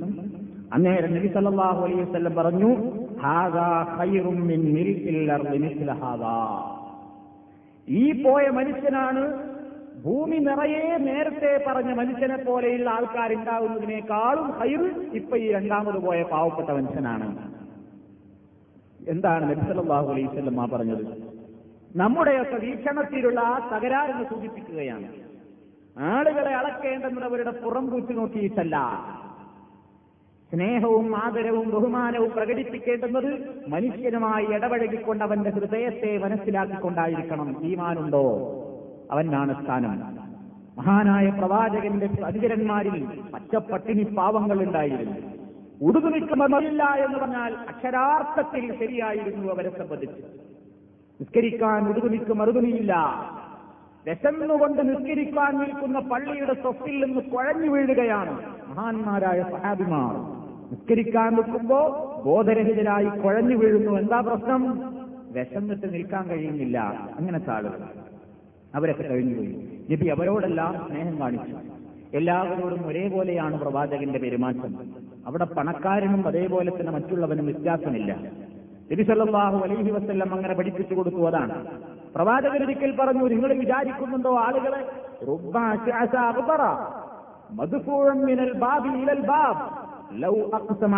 [0.75, 2.71] അന്നേരം നബി സല്ലല്ലാഹു അലൈഹി വസല്ലം പറഞ്ഞു
[7.89, 9.53] ഈ പോയ മനുഷ്യനാണ്
[10.05, 14.83] ഭൂമി നിറയെ നേരത്തെ പറഞ്ഞ മനുഷ്യനെ പോലെയുള്ള ആൾക്കാരുണ്ടാവുന്നതിനേക്കാളും ഹൈർ
[15.13, 17.29] ഇപ്പൊ ഈ രണ്ടാമത് പോയ പാവപ്പെട്ട മനുഷ്യനാണ്.
[19.09, 21.05] എന്താണ് നബി സല്ലല്ലാഹു അലൈഹി വസല്ലം ആ പറഞ്ഞത്?
[21.97, 25.09] നമ്മുടെയൊക്കെ വീക്ഷണത്തിലുള്ള ആ തകരാറിനെ സൂചിപ്പിക്കുകയാണ്.
[25.97, 28.77] ആളുകളെ അളക്കേണ്ടുന്നത് അവരുടെ പുറം പൂച്ചു നോക്കിയിട്ടല്ല.
[30.53, 38.25] സ്നേഹവും ആദരവും ബഹുമാനവും പ്രകടിപ്പിക്കേണ്ടുന്നത് മനുഷ്യനുമായി ഇടപഴകിക്കൊണ്ട് അവന്റെ ഹൃദയത്തെ മനസ്സിലാക്കിക്കൊണ്ടായിരിക്കണം ഈമാനുണ്ടോ?
[39.11, 40.17] അവനാണ് സ്ഥാനം.
[40.79, 45.17] മഹാനായ പ്രവാചകന്റെ അനുചരന്മാരിൽ പച്ചപ്പട്ടിണി പാവങ്ങൾ ഉണ്ടായിരുന്നു.
[45.83, 50.23] ഉടുതുനിൽക്കുമില്ല എന്ന് പറഞ്ഞാൽ അക്ഷരാർത്ഥത്തിൽ ശരിയായിരുന്നു അവരെ സംബന്ധിച്ച്.
[51.21, 52.95] നിസ്കരിക്കാൻ ഉടുതുനിക്ക് മറുതുനിയില്ല
[54.07, 60.42] വിശന്നുകൊണ്ട് നിസ്കരിക്കാൻ നിൽക്കുന്ന പള്ളിയുടെ തൊപ്പിൽ നിന്ന് കുഴഞ്ഞു വീഴുകയാണ് മഹാന്മാരായ സഹാബിമാർ.
[60.73, 61.79] നിസ്കരിക്കാൻ നിൽക്കുമ്പോ
[62.27, 63.99] ബോധരഹിതരായി കുഴഞ്ഞു വീഴുന്നു.
[63.99, 64.79] എന്താ പ്രശ്നം?
[65.33, 66.79] വിശന്നിട്ട് നിൽക്കാൻ കഴിയുന്നില്ല.
[67.19, 67.79] അങ്ങനത്തെ ആളുകൾ
[68.75, 71.57] അവരൊക്കെ കഴിഞ്ഞുപോയി നബി അവരോടെല്ലാം സ്നേഹം കാണിച്ചു.
[72.17, 74.75] എല്ലാവരോടും ഒരേപോലെയാണ് പ്രവാചകന്റെ പെരുമാറ്റം.
[75.27, 78.17] അവിടെ പണക്കാരനും അതേപോലെ തന്നെ മറ്റുള്ളവനും വ്യത്യാസമില്ല.
[78.93, 81.27] നബി സല്ലല്ലാഹു അലൈഹി വസല്ലം അങ്ങനെ പഠിപ്പിച്ചു കൊടുത്തു.
[81.27, 81.67] അതാണ്.
[82.15, 84.87] പ്രവാചകൻ ഒരിക്കൽ പറഞ്ഞു നിങ്ങൾ വിചാരിക്കുന്നുണ്ടോ ആളുകളെ?
[90.25, 90.35] ലൗ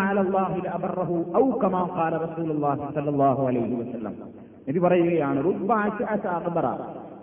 [0.05, 4.15] അലല്ലാഹി ലഅബറഹു ഔ കമാ ഖാല റസൂലുള്ളാഹി സ്വല്ലല്ലാഹു അലൈഹി വസല്ലം.
[4.67, 6.67] നബി പറയുകയാണ് റുബ്ബ അശ്അസ അഗ്ബറ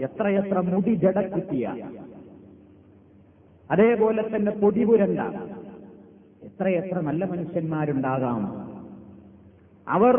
[0.08, 1.66] എത്രയെത്ര മുടി ജടക്കുത്തിയ
[3.70, 5.20] അതേപോലെ തന്നെ പൊടിപുരണ്ട
[6.48, 8.42] എത്രയെത്ര നല്ല മനുഷ്യന്മാരുണ്ടാകാം.
[9.88, 10.16] അവർ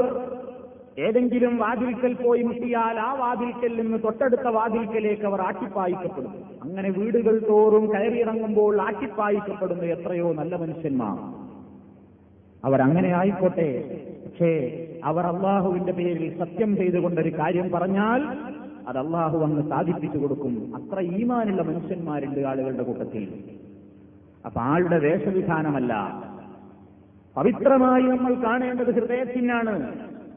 [1.06, 6.32] ഏതെങ്കിലും വാതിൽക്കൽ പോയി മുട്ടിയാൽ ആ വാതിൽക്കൽ നിന്ന് തൊട്ടടുത്ത വാതിൽക്കലേക്ക് അവർ ആട്ടിപ്പായിക്കപ്പെടുന്നു
[6.64, 11.16] അങ്ങനെ വീടുകൾ തോറും കയറിയിറങ്ങുമ്പോൾ ആട്ടിപ്പായിക്കപ്പെടുന്നു എത്രയോ നല്ല മനുഷ്യന്മാർ.
[12.64, 14.00] അവരങ്ങനെ ആയിക്കോട്ടെ.
[14.24, 18.26] പക്ഷേ അവർ അള്ളാഹുവിന്റെ പേരിൽ സത്യം ചെയ്തുകൊണ്ടൊരു കാര്യം പറഞ്ഞാൽ
[18.88, 20.72] അത് അള്ളാഹു അങ്ങ് സാധിപ്പിച്ചു കൊടുക്കും.
[20.76, 23.28] അത്ര ഈമാനുള്ള മനുഷ്യന്മാരുണ്ട് ആളുകളുടെ കൂട്ടത്തിൽ.
[24.46, 26.22] അപ്പൊ ആളുടെ വേഷവിധാനമല്ല.
[27.36, 29.92] പവിത്രമായി നമ്മൾ കാണേണ്ടത് ഹൃദയത്തിനാണ്.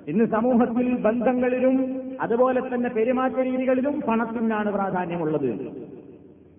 [0.08, 5.85] ഇന്ന് സമൂഹത്തിൽ ബന്ധങ്ങളിലും അതുപോലെ തന്നെ പെരുമാറ്റ രീതികളിലും പണത്തിനാണ് പ്രാധാന്യമുള്ളത്.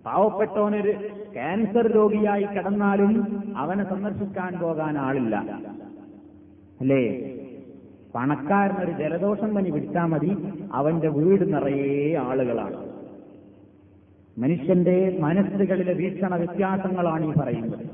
[0.07, 0.91] പാവപ്പെട്ടവനൊരു
[1.33, 3.13] ക്യാൻസർ രോഗിയായി കിടന്നാലും
[3.57, 5.35] അവനെ സന്ദർശിക്കാൻ പോകാൻ ആളില്ല.
[6.81, 7.33] അല്ലേ?
[8.15, 10.37] പണക്കാരനൊരു ജലദോഷം പനി വിട്ടാൽ മതി.
[10.73, 12.87] അവന്റെ വീട് നിറയെ ആളുകളാണ്.
[14.37, 17.85] മനുഷ്യന്റെ മനസ്സുകളിലെ വീക്ഷണ വ്യത്യാസങ്ങളാണ് ഈ പറയുന്നത്.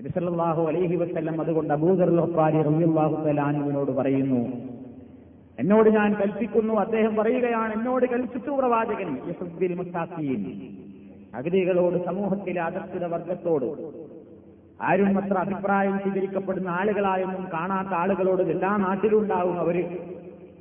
[0.00, 4.40] നബിസല്ലാഹു അലൈഹി വസ്ല്ലം അതുകൊണ്ട് അബൂദർ ലൊപ്പാരി റബിയുല്ലാഹു തലാനുവിനോട് പറയുന്നു
[5.58, 6.74] എന്നോട് ഞാൻ കൽപ്പിക്കുന്നു.
[6.74, 9.18] അദ്ദേഹം പറയുകയാണ് എന്നോട് കൽപ്പിച്ചു പ്രവാചകൻ
[11.34, 13.66] അഗതികളോട് സമൂഹത്തിലെ അധസ്ഥിത വർഗത്തോട്.
[14.82, 19.98] ആരും അത്ര അഭിപ്രായം സ്വീകരിക്കപ്പെടുന്ന ആളുകളായൊന്നും കാണാത്ത ആളുകളോട് എല്ലാ നാട്ടിലുണ്ടാവും അവർ.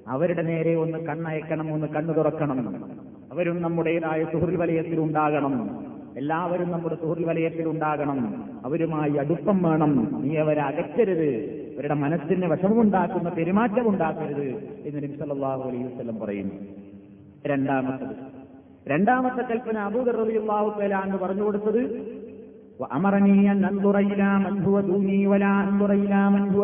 [0.08, 2.86] അവരുടെ നേരെ ഒന്ന് കണ്ണയക്കണം ഒന്ന് കണ്ണു തുറക്കണം.
[3.32, 5.86] അവരും നമ്മുടേതായ സുഹൃൽ വലയത്തിൽ ഉണ്ടാകണം
[6.18, 10.22] എല്ലാവരും നമ്മുടെ സുഹൃൽ വലയത്തിൽ ഉണ്ടാകണം അവരുമായി അടുപ്പം വേണം.
[10.22, 11.30] നീ അവരെ അകറ്റരുത്.
[11.76, 14.48] അവരുടെ മനസ്സിന് വിഷമമുണ്ടാക്കുന്ന പെരുമാറ്റം ഉണ്ടാക്കരുത്
[14.86, 16.56] എന്ന് നബി സല്ലല്ലാഹു അലൈഹി വസല്ലം പറയുന്നു.
[17.48, 18.35] രണ്ടാമത്തത്
[18.88, 21.82] രണ്ടാമത്തെ കൽപ്പന അബൂദർ റബിയുള്ളാഹു തആല എന്ന് പറഞ്ഞു കൊടുത്തത്
[22.84, 23.78] അൻ
[25.26, 25.54] വലാ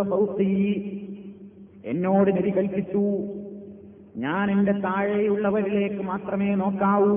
[0.09, 0.73] ഫൗഖീ
[1.85, 3.03] എന്നോട് നബി കൽപ്പിച്ചു
[4.17, 7.15] ഞാൻ എന്റെ താഴെയുള്ളവരിലേക്ക് മാത്രമേ നോക്കാവൂ.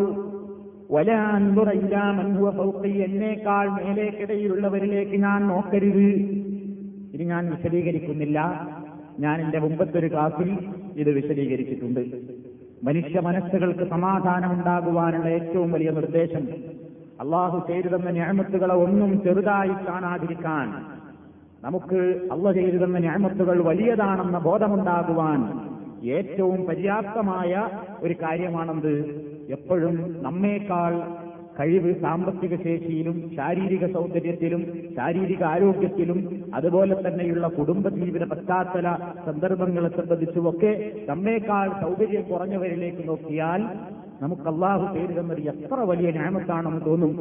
[3.04, 6.08] എന്നേക്കാൾ മേലേക്കിടയിലുള്ളവരിലേക്ക് ഞാൻ നോക്കരുത്.
[7.14, 8.38] ഇത് ഞാൻ വിശദീകരിക്കുന്നില്ല.
[9.20, 10.50] ഞാൻ എന്റെ മുമ്പത്തൊരു ക്ലാസ്സിൽ
[10.96, 12.00] ഇത് വിശദീകരിച്ചിട്ടുണ്ട്.
[12.84, 16.44] മനുഷ്യ മനസ്സുകൾക്ക് സമാധാനം ഉണ്ടാകുവാനുള്ള ഏറ്റവും വലിയ നിർദ്ദേശം.
[17.20, 20.66] അള്ളാഹു ചെയ്തു തന്ന ഞാമത്തുകളെ ഒന്നും ചെറുതായി കാണാതിരിക്കാൻ
[21.62, 22.00] നമുക്ക്
[22.32, 25.40] അള്ള ചെയ്തു തന്ന ഞാമത്തുകൾ വലിയതാണെന്ന ബോധമുണ്ടാകുവാൻ
[26.16, 27.52] ഏറ്റവും പര്യാപ്തമായ
[28.02, 28.94] ഒരു കാര്യമാണെന്ത്?
[29.48, 30.92] എപ്പോഴും നമ്മേക്കാൾ
[31.58, 34.62] കഴിവ് സാമ്പത്തിക ശേഷിയിലും ശാരീരിക സൗന്ദര്യത്തിലും
[34.96, 36.18] ശാരീരിക ആരോഗ്യത്തിലും
[36.54, 38.88] അതുപോലെ തന്നെയുള്ള കുടുംബ ജീവിത പശ്ചാത്തല
[39.26, 40.72] സന്ദർഭങ്ങളെ സംബന്ധിച്ചുമൊക്കെ
[41.08, 43.62] നമ്മേക്കാൾ സൗകര്യം കുറഞ്ഞവരിലേക്ക് നോക്കിയാൽ
[44.20, 47.12] നമുക്ക് അള്ളാഹു പേര് തന്നത് എത്ര വലിയ ന്യായമത്താണെന്ന് തോന്നും.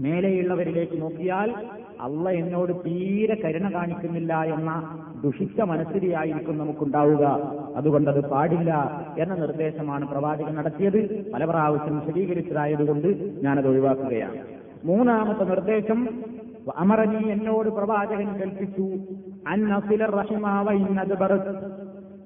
[0.00, 1.50] മേലെയുള്ളവരിലേക്ക് നോക്കിയാൽ
[2.00, 4.70] അള്ള എന്നോട് തീരെ കരുണ കാണിക്കുന്നില്ല എന്ന
[5.24, 7.24] ദുഷിച്ച മനസ്ഥിതിയായിരിക്കും നമുക്കുണ്ടാവുക.
[7.76, 8.72] അതുകൊണ്ടത് പാടില്ല
[9.18, 11.32] എന്ന നിർദ്ദേശമാണ് പ്രവാചകൻ നടത്തിയത്.
[11.34, 13.08] പല പ്രാവശ്യം വിശദീകരിച്ചതായതുകൊണ്ട്
[13.42, 14.38] ഞാനത് ഒഴിവാക്കുകയാണ്.
[14.84, 16.08] മൂന്നാമത്തെ നിർദ്ദേശം
[16.76, 18.86] അമറനി എന്നോട് പ്രവാചകൻ കൽപ്പിച്ചു
[19.48, 21.14] അന്നസില റഹിമാവ ഇന്നത്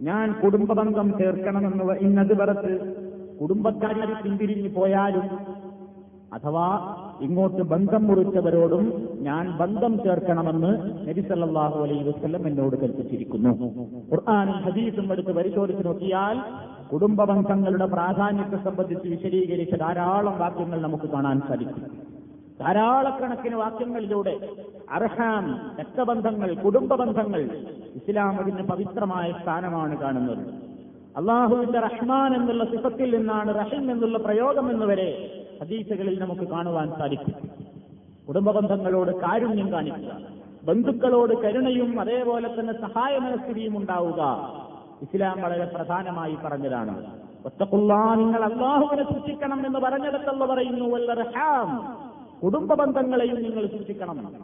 [0.03, 2.73] ഞാൻ കുടുംബബന്ധം ചേർക്കണമെന്ന് ഇന്നത് ബറത്ത്.
[3.41, 5.23] കുടുംബക്കാരി പിന്തിരിഞ്ഞു പോയാലും
[6.33, 6.67] അഥവാ
[7.21, 8.85] ഇങ്ങോട്ട് ബന്ധം മുറിച്ചവരോടും
[9.29, 10.71] ഞാൻ ബന്ധം ചേർക്കണമെന്ന്
[11.09, 13.53] നബിസല്ലാഹു അലൈ വസല്ലം എന്നോട് കൽപ്പിച്ചിരിക്കുന്നു.
[14.11, 16.37] ഖുർആാനും ഹദീസും എടുത്ത് പരിശോധിച്ച് നോക്കിയാൽ
[16.93, 21.85] കുടുംബ ബന്ധങ്ങളുടെ പ്രാധാന്യത്തെ സംബന്ധിച്ച് വിശദീകരിച്ച ധാരാളം വാക്യങ്ങൾ നമുക്ക് കാണാൻ സാധിക്കും.
[22.61, 24.35] ധാരാളക്കണക്കിന് വാക്യങ്ങളിലൂടെ
[24.97, 25.45] അർഹാം
[25.81, 27.43] രക്തബന്ധങ്ങൾ കുടുംബ ബന്ധങ്ങൾ
[27.99, 30.43] ഇസ്ലാം അതിന് പവിത്രമായ സ്ഥാനമാണ് കാണുന്നത്.
[31.17, 35.11] അള്ളാഹുവിന്റെ റഹ്മാൻ എന്നുള്ള സിഫത്തിൽ നിന്നാണ് റഹിം എന്നുള്ള പ്രയോഗം എന്നുവരെ
[35.61, 37.35] ഹദീസുകളിൽ നമുക്ക് കാണുവാൻ സാധിക്കും.
[38.29, 44.21] കുടുംബബന്ധങ്ങളോട് കാരുണ്യം കാണിക്കുക ബന്ധുക്കളോട് കരുണയും അതേപോലെ തന്നെ സഹായ മനസ്ഥിതിയും ഉണ്ടാവുക.
[45.03, 47.07] ഇസ്ലാം വളരെ പ്രധാനമായി പറഞ്ഞതാണ്.
[47.45, 50.87] ഒറ്റക്കുള്ള നിങ്ങൾ അള്ളാഹുവിനെ സൂക്ഷിക്കണം എന്ന് പറഞ്ഞിടത്തുള്ള പറയുന്നു.
[52.43, 54.35] കുടുംബ ബന്ധങ്ങളെയും നിങ്ങൾ സൂക്ഷിക്കണം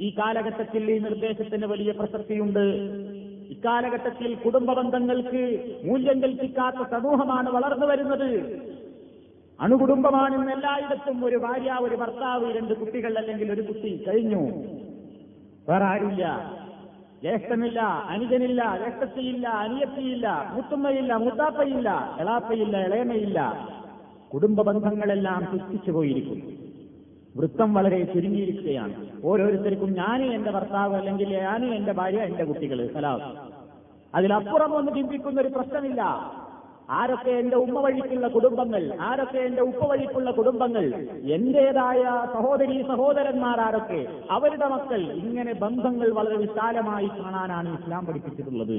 [0.00, 2.64] ഈ കാലഘട്ടത്തിൽ ഈ നിർദ്ദേശത്തിന് വലിയ പ്രസക്തിയുണ്ട്.
[3.50, 5.42] ഇക്കാലഘട്ടത്തിൽ കുടുംബ ബന്ധങ്ങൾക്ക്
[5.84, 8.30] മൂല്യം കൽപ്പിക്കാത്ത സമൂഹമാണ് വളർന്നു വരുന്നത്.
[9.60, 14.42] അണുകുടുംബമാണ് ഇന്ന് എല്ലായിടത്തും ഒരു ഭാര്യ ഒരു ഭർത്താവ് രണ്ട് കുട്ടികൾ അല്ലെങ്കിൽ ഒരു കുട്ടി കഴിഞ്ഞു.
[15.68, 16.24] വേറെ ആരുമില്ല.
[17.22, 23.38] ജ്യേഷ്ഠനില്ല അനുജനില്ല ജ്യേഷ്ഠത്തിയില്ല അനിയത്തിയില്ല മുത്തുമ്മയില്ല മുത്താപ്പയില്ല എളാപ്പയില്ല ഇളയമയില്ല
[24.32, 26.46] കുടുംബ ബന്ധങ്ങളെല്ലാം സൃഷ്ടിച്ചു പോയിരിക്കുന്നു.
[27.34, 28.94] വൃത്തം വളരെ ചുരുങ്ങിയിരിക്കുകയാണ്.
[29.24, 33.20] ഓരോരുത്തർക്കും ഞാൻ എന്റെ ഭർത്താവ് അല്ലെങ്കിൽ ഞാനും എന്റെ ഭാര്യ എന്റെ കുട്ടികൾ സലാം
[34.14, 36.02] അതിലപ്പുറം ഒന്ന് ചിന്തിക്കുന്ന ഒരു പ്രശ്നമില്ല.
[36.90, 40.84] ആരൊക്കെ എന്റെ ഉമ്മ വഴിക്കുള്ള കുടുംബങ്ങൾ ആരൊക്കെ എന്റെ ഉപ്പ വഴിക്കുള്ള കുടുംബങ്ങൾ
[41.32, 42.02] എന്റേതായ
[42.34, 48.76] സഹോദരി സഹോദരന്മാർ ആരൊക്കെ അവരുടെ മക്കൾ ഇങ്ങനെ ബന്ധങ്ങൾ വളരെ വിശാലമായി കാണാനാണ് ഇസ്ലാം പഠിപ്പിച്ചിട്ടുള്ളത്.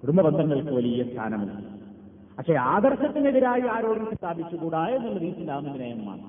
[0.00, 1.76] കുടുംബ ബന്ധങ്ങൾക്ക് വലിയ സ്ഥാനമുണ്ട്.
[2.38, 6.24] പക്ഷെ ആദർശത്തിനെതിരായി ആരോടും സ്ഥാപിച്ചുകൂടാ എന്നുള്ളത് ഇസ്ലാമിന്റെ നിയമമാണ്.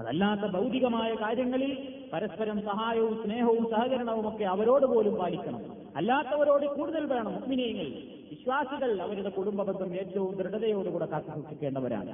[0.00, 1.72] അതല്ലാത്ത ഭൗതികമായ കാര്യങ്ങളിൽ
[2.12, 5.60] പരസ്പരം സഹായവും സ്നേഹവും സഹകരണവും ഒക്കെ അവരോട് പോലും പാലിക്കണം.
[5.96, 7.88] അല്ലാത്തവരോട് കൂടുതൽ വേണം മുസ്ലിനീയങ്ങൾ
[8.30, 12.12] വിശ്വാസികൾ അവരുടെ കുടുംബ ബന്ധം ഏറ്റവും ദൃഢതയോടുകൂടെ കാത്തു സൂക്ഷിക്കേണ്ടവരാണ്.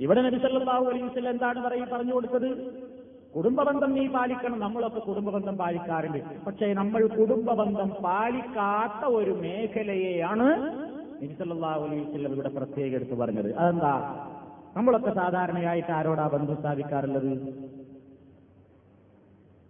[0.00, 2.50] ഇവിടെ നബി സല്ലല്ലാഹു അലൈഹി വസല്ലം എന്താണ് പറയും പറഞ്ഞു കൊടുത്തത്?
[3.36, 10.48] കുടുംബബന്ധം നീ പാലിക്കണം നമ്മളൊക്കെ കുടുംബബന്ധം പാലിക്കാറുണ്ട് പക്ഷേ നമ്മൾ കുടുംബബന്ധം പാലിക്കാത്ത ഒരു മേഖലയെയാണ്
[11.22, 13.50] നബി സല്ലല്ലാഹു അലൈഹി വസല്ലം ഇവിടെ പ്രത്യേകം എടുത്ത് പറഞ്ഞത്.
[13.56, 13.94] അതെന്താ?
[14.76, 17.32] നമ്മളൊക്കെ സാധാരണയായിട്ട് ആരോടാ ബന്ധം സ്ഥാപിക്കാറുള്ളത്?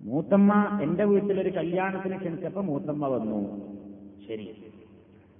[0.00, 3.40] മൂത്തമ്മ എന്റെ വീട്ടിലൊരു കല്യാണത്തിന് ക്ഷണിച്ചപ്പോ മൂത്തമ്മ വന്നു.
[4.28, 4.46] ശരി.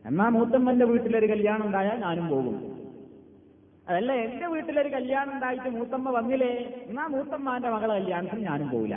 [0.06, 2.78] എന്നാ മൂത്തമ്മന്റെ വീട്ടിലൊരു കല്യാണം ഉണ്ടായാൽ ഞാനും പോകും.
[3.88, 6.84] അതല്ല എന്റെ വീട്ടിലൊരു കല്യാണം ഉണ്ടായിട്ട് മൂത്തമ്മ വന്നില്ലേ?
[6.88, 8.96] എന്നാ മൂത്തമ്മാന്റെ മകളെ കല്യാണത്തിന് ഞാനും പോവില്ല.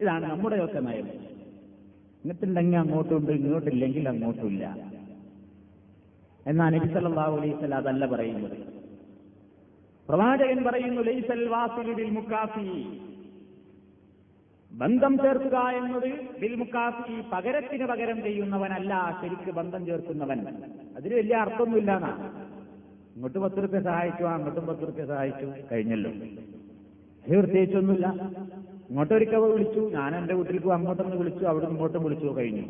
[0.00, 1.06] ഇതാണ് നമ്മുടെ നമ്മുടെയൊക്കെ നയം.
[2.22, 4.76] എന്നിട്ടുണ്ടെങ്കിൽ അങ്ങോട്ടുണ്ട് ഇങ്ങോട്ടില്ലെങ്കിൽ അങ്ങോട്ടുമില്ല.
[6.46, 8.56] എന്നാ നബി സല്ലല്ലാഹു അലൈഹി വസല്ലം അതല്ല പറയുന്നത്.
[10.08, 12.84] പ്രവാചകൻ പറയുന്നു ലൈസൽ വാസിലു ബിൽ മുക്കാഫി.
[14.80, 16.08] ബന്ധം ചേർക്കുക എന്നത്
[16.40, 20.40] ബിൽ മുക്കാഫി പകരത്തിന് പകരം ചെയ്യുന്നവനല്ല ശരിക്ക് ബന്ധം ചേർക്കുന്നവൻ.
[20.96, 22.12] അതിന് വലിയ അർത്ഥമൊന്നുമില്ല എന്നാ
[23.16, 26.10] ഇങ്ങോട്ട് പത്ത് റുപ്യ സഹായിച്ചു അങ്ങോട്ടും പത്ത് റുപ്യ സഹായിച്ചു കഴിഞ്ഞല്ലോ.
[27.24, 28.06] അത് പ്രത്യേകിച്ചൊന്നുമില്ല.
[28.90, 32.64] ഇങ്ങോട്ടൊരിക്കൽ വിളിച്ചു ഞാൻ എന്റെ വീട്ടിലേക്ക് അങ്ങോട്ടൊന്ന് വിളിച്ചു അവിടെ ഇങ്ങോട്ടും വിളിച്ചു കഴിഞ്ഞു.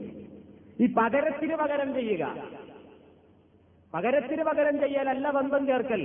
[0.81, 2.25] ഈ പകരത്തിന് പകരം ചെയ്യുക.
[3.95, 6.03] പകരത്തിന് പകരം ചെയ്യലല്ല ബന്ധം ചേർക്കൽ.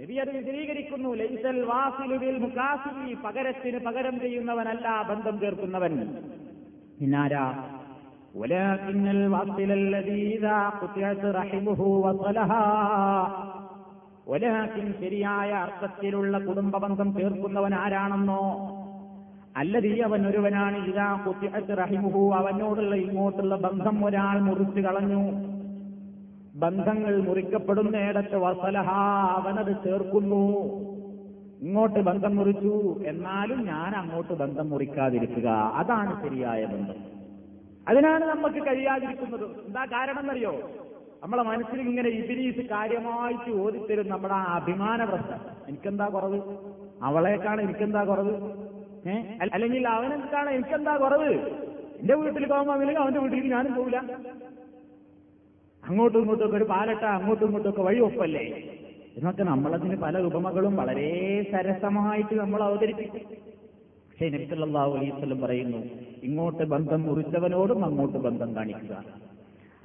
[0.00, 5.94] നബി അത് വിശദീകരിക്കുന്നു ലൈസൽ വാസിലുവിൽ മുക്കാസിലി പകരത്തിന് പകരം ചെയ്യുന്നവനല്ല ബന്ധം ചേർക്കുന്നവൻ
[6.98, 7.46] പിന്നാരാ
[8.36, 12.64] ولكن الواصل الذي إذا قطعت رحمه وصلها
[14.26, 18.42] ولكن ശരിയായ അർത്ഥത്തിലുള്ള കുടുംബ ബന്ധം ചേർക്കുന്നവൻ ആരാണെന്നോ
[19.56, 25.22] അല്ലതീ അവൻ ഒരുവനാണ് ഇതാ കുത്തിഅത്ത് റഹിമുഹു അവനോടുള്ള ഇങ്ങോട്ടുള്ള ബന്ധം ഒരാൾ മുറിച്ചു കളഞ്ഞു
[26.55, 28.89] ബന്ധങ്ങൾ മുറിക്കപ്പെടുന്നിടത്ത് വസലഹ
[29.37, 30.57] അവനത് ചേർക്കുന്നു.
[31.61, 33.03] ഇങ്ങോട്ട് ബന്ധം മുറിച്ചു.
[33.07, 35.47] എന്നാലും ഞാൻ അങ്ങോട്ട് ബന്ധം മുറിക്കാതിരിക്കുക.
[35.49, 36.95] അതാണ് ശരിയായ ബന്ധം.
[37.87, 39.45] അതിനാണ് നമുക്ക് കഴിയാതിരിക്കുന്നത്.
[39.67, 40.69] എന്താ കാരണം എന്നറിയോ
[41.23, 44.09] നമ്മളെ മനസ്സിൽ ഇങ്ങനെ ഇബിലീസ് കാര്യമായിട്ട് ഓതിത്തരും.
[44.09, 45.39] നമ്മുടെ ആ അഭിമാന പ്രശ്നം.
[45.67, 46.41] എനിക്കെന്താ കുറവ്?
[47.03, 48.31] അവളേക്കാണ് എനിക്കെന്താ കുറവ്?
[49.09, 49.37] ഏ?
[49.41, 51.33] അല്ലെങ്കിൽ അവനെന്താണ് എനിക്കെന്താ കുറവ്?
[51.99, 54.03] എന്റെ വീട്ടിൽ പോകുമ്പോൾ അവന്റെ വീട്ടിൽ ഞാനും പോവില്ല.
[55.83, 58.45] അങ്ങോട്ടും ഇങ്ങോട്ടും ഒരു പാലട്ട അങ്ങോട്ടും ഇങ്ങോട്ടും ഒക്കെ വഴി ഒപ്പല്ലേ?
[59.17, 63.21] എന്നൊക്കെ നമ്മളതിന് പല ഉപമകളും വളരെ സരസമായിട്ട് നമ്മൾ അവതരിപ്പിക്കും.
[64.09, 65.77] പക്ഷേ നബിസല്ലാഹു അലൈസ്വല്ലം പറയുന്നു
[66.23, 69.03] ഇങ്ങോട്ട് ബന്ധം മുറിച്ചവനോടും അങ്ങോട്ട് ബന്ധം കാണിക്കുക.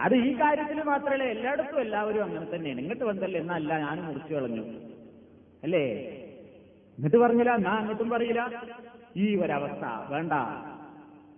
[0.00, 2.80] അത് ഈ കാര്യത്തിൽ മാത്രമല്ല എല്ലായിടത്തും എല്ലാവരും അങ്ങനെ തന്നെയാണ്.
[2.80, 4.64] ഇങ്ങോട്ട് ബന്ധമല്ലേ എന്നല്ല ഞാൻ മുറിച്ചു കളഞ്ഞു.
[5.62, 5.85] അല്ലേ?
[6.98, 8.62] എന്നിട്ട് പറഞ്ഞില്ല ഞാൻ അങ്ങോട്ടും പറയില്ല.
[9.16, 10.32] ഈ ഒരവസ്ഥ വേണ്ട.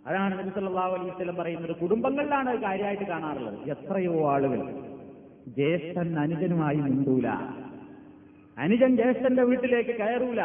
[0.08, 1.76] അതാണ് നബി അലൈഹി വസല്ലം പറയുന്നത്.
[1.76, 3.70] കുടുംബങ്ങളിലാണ് കാര്യമായിട്ട് കാണാറുള്ളത്.
[3.70, 4.70] എത്രയോ ആളുകൾ
[5.48, 7.28] ജ്യേഷ്ഠൻ അനുജനുമായി മിണ്ടൂല.
[8.58, 10.42] അനുജൻ ജ്യേഷ്ഠന്റെ വീട്ടിലേക്ക് കയറൂല.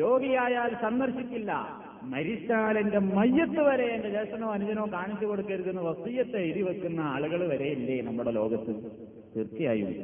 [0.00, 1.84] രോഗിയായാൽ സന്ദർശിക്കില്ല.
[2.02, 8.00] മരിച്ചാൽ എന്റെ മയ്യത്ത് വരെ എന്റെ ജ്യേഷ്ഠനോ അനുജനോ കാണിച്ചു കൊടുക്കരുതെന്ന് വസീയത്തെ എഴുതി വെക്കുന്ന ആളുകൾ വരെ ഇല്ലേ
[8.00, 8.74] നമ്മുടെ ലോകത്ത്?
[9.36, 9.94] തീർച്ചയായും.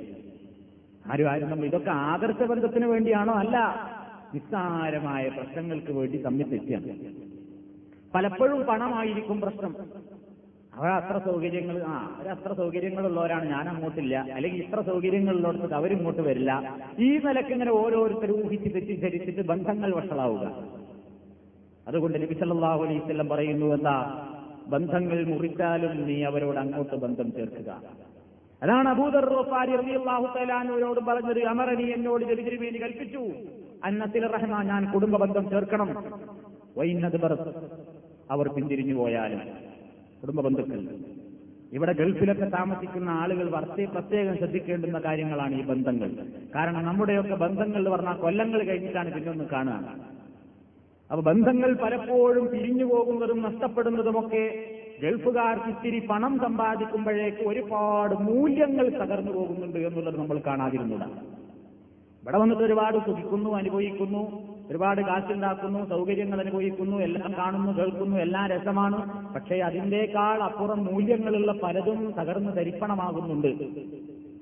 [1.12, 3.34] ആരും ആരും നമ്മൾ ഇതൊക്കെ ആദർശ ബന്ധത്തിന് വേണ്ടിയാണോ?
[3.34, 3.56] അല്ല.
[4.34, 7.29] നിസ്സാരമായ പ്രശ്നങ്ങൾക്ക് വേണ്ടി തമ്മിൽ തെറ്റിയാണ്.
[8.14, 9.72] പലപ്പോഴും പണമായിരിക്കും പ്രശ്നം.
[10.74, 13.44] അവർ അത്ര സൗകര്യങ്ങൾ ആ അവർ അത്ര സൗകര്യങ്ങളുള്ളവരാണ്.
[13.44, 14.14] ഞാൻ അങ്ങോട്ടില്ല.
[14.36, 16.50] അല്ലെങ്കിൽ ഇത്ര സൗകര്യങ്ങളുള്ളിടത്ത് അവരിങ്ങോട്ട് വരില്ല.
[17.06, 20.44] ഈ നിലയ്ക്ക് ഇങ്ങനെ ഓരോരുത്തരും ഊഹിച്ച് തെറ്റിദ്ധരിച്ചിട്ട് ബന്ധങ്ങൾ വഷളാവുക.
[21.88, 23.96] അതുകൊണ്ട് നബി സല്ലല്ലാഹു അലൈഹി വസല്ലം പറയുന്നു എന്താ?
[24.74, 27.70] ബന്ധങ്ങൾ മുറിച്ചാലും നീ അവരോട് അങ്ങോട്ട് ബന്ധം ചേർക്കുക.
[28.62, 29.26] അതാണ് അബൂദർ
[29.78, 30.26] റളിയല്ലാഹു
[31.10, 31.40] പറഞ്ഞത്.
[31.52, 33.22] അമറനി എന്നോട് ജബിതിരുമേനി കൽപ്പിച്ചു.
[33.84, 35.88] അന്നത്തിൽ റഹ്മ ഞാൻ കുടുംബ ബന്ധം ചേർക്കണം
[36.78, 37.16] വൈന്നത്
[38.34, 39.40] അവർ പിന്തിരിഞ്ഞു പോയാലും
[40.20, 40.80] കുടുംബ ബന്ധുക്കൾ.
[41.76, 46.10] ഇവിടെ ഗൾഫിലൊക്കെ താമസിക്കുന്ന ആളുകൾ വർത്തി പ്രത്യേകം ശ്രദ്ധിക്കേണ്ടുന്ന കാര്യങ്ങളാണ് ഈ ബന്ധങ്ങൾ.
[46.54, 49.94] കാരണം നമ്മുടെയൊക്കെ ബന്ധങ്ങൾ എന്ന് പറഞ്ഞാൽ കൊല്ലങ്ങൾ കഴിഞ്ഞിട്ടാണ് പിന്നെ ഒന്ന് കാണുക.
[51.10, 54.44] അപ്പൊ ബന്ധങ്ങൾ പലപ്പോഴും പിരിഞ്ഞു പോകുന്നതും നഷ്ടപ്പെടുന്നതുമൊക്കെ
[55.02, 61.06] ഗൾഫുകാർക്ക് ഇത്തിരി പണം സമ്പാദിക്കുമ്പോഴേക്ക് ഒരുപാട് മൂല്യങ്ങൾ തകർന്നു പോകുന്നുണ്ട് എന്നുള്ളത് നമ്മൾ കാണാതിരുന്നില്ല
[62.22, 64.22] ഇവിടെ വന്നിട്ട് ഒരുപാട് സുഖിക്കുന്നു അനുഭവിക്കുന്നു.
[64.70, 69.24] ഒരുപാട് കാശുണ്ടാക്കുന്നു സൗകര്യങ്ങൾ അനുഭവിക്കുന്നു എല്ലാം കാണുന്നു കേൾക്കുന്നു എല്ലാം രസമാണ്.
[69.34, 73.46] പക്ഷേ അതിന്റെക്കാൾ അപ്പുറം മൂല്യങ്ങളുള്ള പലതും തകർന്നു ധരിപ്പണമാകുന്നുണ്ട്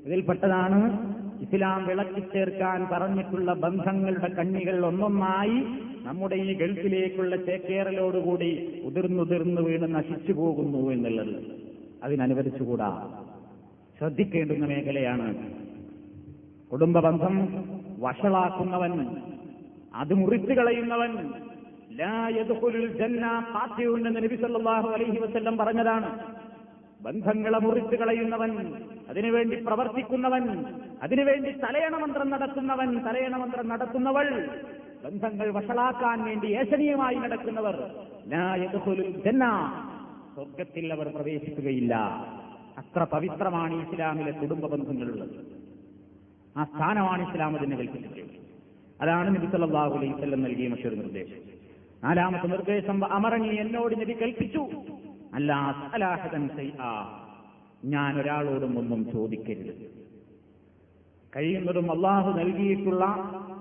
[0.04, 5.64] ഇതിൽപ്പെട്ടതാണ് ഇസ്ലാം വിളക്കി ചേർക്കാൻ പറഞ്ഞിട്ടുള്ള ബന്ധങ്ങളുടെ കണ്ണികൾ ഒന്നൊന്നായി
[6.06, 11.36] നമ്മുടെ ഈ ഗൾഫിലേക്കുള്ള ചേക്കേറലോടുകൂടി ഉതിർന്നുതിർന്നു വീണ് നശിച്ചു പോകുന്നു എന്നുള്ളത്.
[12.02, 13.08] അതിനനുവദിച്ചുകൂടാ.
[13.98, 15.34] ശ്രദ്ധിക്കേണ്ടുന്ന മേഖലയാണ്.
[16.72, 17.48] കുടുംബബന്ധം
[17.98, 19.06] വഷളാക്കുന്നവൻ
[19.95, 21.12] അത് മുറിച്ചു കളയുന്നവൻ
[24.07, 24.20] എന്ന്
[24.95, 26.11] അലൈഹി വസല്ലം പറഞ്ഞതാണ്.
[27.01, 28.53] ബന്ധങ്ങളെ മുറിച്ചു കളയുന്നവൻ
[29.11, 30.45] അതിനുവേണ്ടി പ്രവർത്തിക്കുന്നവൻ
[31.03, 34.28] അതിനുവേണ്ടി തലയണമന്ത്രം നടത്തുന്നവൻ തലയണമന്ത്രം നടത്തുന്നവൾ
[35.05, 37.76] ബന്ധങ്ങൾ വഷളാക്കാൻ വേണ്ടി ഏശനീയമായി നടക്കുന്നവർ
[40.34, 41.95] സ്വർഗത്തിൽ അവർ പ്രവേശിക്കുകയില്ല.
[42.78, 45.36] അത്ര പവിത്രമാണ് ഇസ്ലാമിലെ കുടുംബ ബന്ധങ്ങളുള്ളത്
[46.57, 48.47] ആ സ്ഥാനമാണ് ഇസ്ലാം അതിനെ കൽപ്പിച്ചിട്ടുള്ളത്.
[49.01, 51.40] അതാണ് നബി സല്ലല്ലാഹു അലൈഹി വസല്ലം നൽകിയ മറ്റൊരു നിർദ്ദേശം.
[52.05, 54.68] നാലാമത്തെ നിർദ്ദേശം അമറങ്ങി എന്നോട് നബി കൽപ്പിച്ചു.
[55.34, 56.49] അല്ലാഹതൻ.
[57.84, 59.74] ഞാൻ ഒരാളോടും ഒന്നും ചോദിക്കരുത്.
[61.36, 63.05] കഴിയുന്നതും അള്ളാഹു നൽകിയിട്ടുള്ള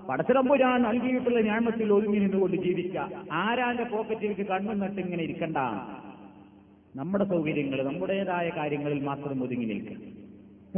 [0.10, 3.10] പടച്ചിടമ്പുരാൻ നൽകിയിട്ടുള്ള ഞാമത്തിൽ ഒതുങ്ങി നിന്നുകൊണ്ട് ജീവിക്കുക.
[3.32, 5.58] ആരാന്റെ പോക്കറ്റിലേക്ക് കണ്ണും നട്ട് ഇങ്ങനെ ഇരിക്കണ്ട?
[6.96, 9.98] നമ്മുടെ സൗകര്യങ്ങൾ നമ്മുടേതായ കാര്യങ്ങളിൽ മാത്രം ഒതുങ്ങി നിൽക്കുക.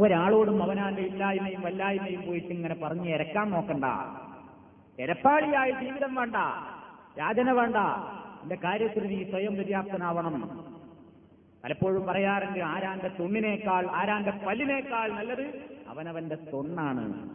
[0.04, 3.84] ഒരാളോടും അവനാന്റെ ഇല്ലായ്മയും വല്ലായ്മയും പോയിട്ട് ഇങ്ങനെ പറഞ്ഞ് ഇരക്കാൻ നോക്കണ്ട.
[5.00, 6.36] എരപ്പാളിയായ ജീവിതം വേണ്ട
[7.18, 7.76] രാജന വേണ്ട.
[8.42, 10.64] എന്റെ കാര്യത്തിൽ നീ സ്വയം പര്യാപ്തനാവണം.
[11.64, 17.30] പലപ്പോഴും പറയാറുണ്ട് ആരാന്റെ തുണ്ണിനേക്കാൾ ആരാന്റെ പല്ലിനേക്കാൾ നല്ലത് അവനവന്റെ തൊണ്ണാണ്.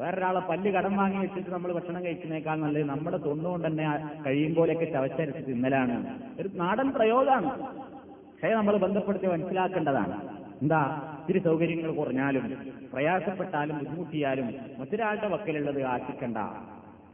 [0.00, 5.46] വേറൊരാളെ പല്ല് കടം വാങ്ങി വെച്ചിട്ട് നമ്മൾ ഭക്ഷണം കഴിക്കുന്നേക്കാൾ നല്ലത് നമ്മുടെ തൊണ്ണുകൊണ്ട് തന്നെ കഴിയും കഴിയുമ്പോഴൊക്കെ ചവച്ചരച്ച്
[5.48, 6.22] തിന്നലാണ്.
[6.40, 7.62] ഒരു നാടൻ പ്രയോഗമാണ്.
[7.62, 10.28] പക്ഷേ നമ്മൾ ബന്ധപ്പെടുത്തി മനസ്സിലാക്കേണ്ടതാണ്.
[10.62, 10.82] എന്താ?
[11.20, 12.56] ഇത്തിരി സൗകര്യങ്ങൾ കുറഞ്ഞാലും
[12.92, 16.36] പ്രയാസപ്പെട്ടാലും ബുദ്ധിമുട്ടിയാലും മറ്റൊരാളുടെ വക്കലുള്ളത് ആശിക്കണ്ട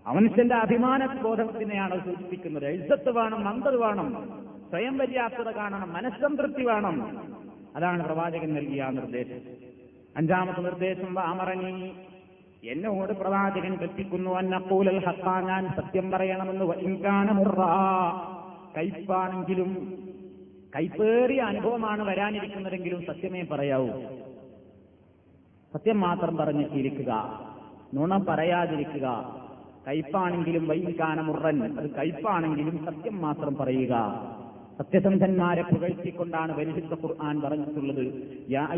[0.06, 2.66] മനുഷ്യന്റെ അഭിമാന ബോധത്തിനെയാണ് അത് സൂചിപ്പിക്കുന്നത്.
[2.66, 4.08] എഴുത്തത്ത് വേണം മന്ദത് വേണം
[4.70, 6.96] സ്വയം പര്യാപ്തത കാണണം മനസ്സംതൃപ്തി വേണം.
[7.76, 9.40] അതാണ് പ്രവാചകൻ നൽകിയ നിർദ്ദേശം.
[10.16, 11.92] അഞ്ചാമത്തെ നിർദ്ദേശം വാമറങ്ങി
[12.64, 16.74] എന്നോട് പ്രവാചകൻ കൽപ്പിക്കുന്നു അന്നക്കൂലൽ ഹത്താ ഞാൻ സത്യം പറയണമെന്ന്.
[16.74, 17.60] ഇൻകാന മുറ
[18.76, 19.70] കയ്പാണെങ്കിലും
[20.76, 23.90] കൈപ്പേറിയ അനുഭവമാണ് വരാനിരിക്കുന്നതെങ്കിലും സത്യമേ പറയാവൂ.
[25.72, 27.12] സത്യം മാത്രം പറഞ്ഞ് ശീലിക്കുക
[27.94, 29.06] നുണ പറയാതിരിക്കുക
[29.86, 31.78] കയ്പാണെങ്കിലും വൈകാന മുറൻ.
[31.78, 33.94] അത് കയ്പാണെങ്കിലും സത്യം മാത്രം പറയുക.
[34.78, 38.14] സത്യസന്ധന്മാരെ പുകഴ്ത്തിക്കൊണ്ടാണ് പരിശുദ്ധ ഖുർആൻ പറഞ്ഞിട്ടുള്ളത്.
[38.50, 38.68] യാ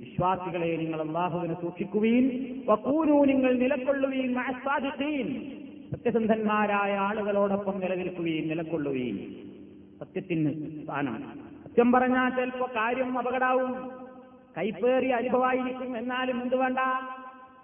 [0.00, 2.46] വിശ്വാസികളെ നിങ്ങൾ അള്ളാഹുവിനെ സൂക്ഷിക്കുവീൻ.
[2.68, 5.42] വകൂനൂ നിങ്ങൾ നിലക്കൊള്ളുവീൻ ആസ്വാദിക്കുകയും
[5.92, 9.18] സത്യസന്ധന്മാരായ ആളുകളോടൊപ്പം നിലനിൽക്കുകയും നിലക്കൊള്ളുകയും
[10.00, 11.24] സത്യത്തിന് സ്ഥാനം.
[11.64, 13.97] സത്യം പറഞ്ഞാൽ ചിലപ്പോ കാര്യം അപകടാവും.
[14.58, 15.98] കൈപ്പേറിയ അനുഭവമായിരിക്കും.
[15.98, 16.78] എന്നാലും എന്ത് വേണ്ട?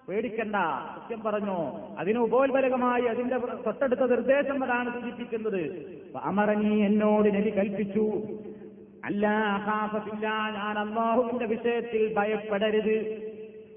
[0.08, 0.56] പേടിക്കണ്ട.
[0.94, 1.70] സത്യം പറഞ്ഞു.
[1.98, 5.62] അതിന് ഉപോത്ബലകമായി അതിന്റെ തൊട്ടടുത്ത നിർദ്ദേശം അതാണ് സൂചിപ്പിക്കുന്നത്.
[6.22, 8.22] അമറനി എന്നോട് നബി കൽപ്പിച്ചു.
[9.04, 13.22] അല്ല അഹാഫത്തില്ല ഞാൻ അള്ളാഹുവിന്റെ വിഷയത്തിൽ ഭയപ്പെടരുത്.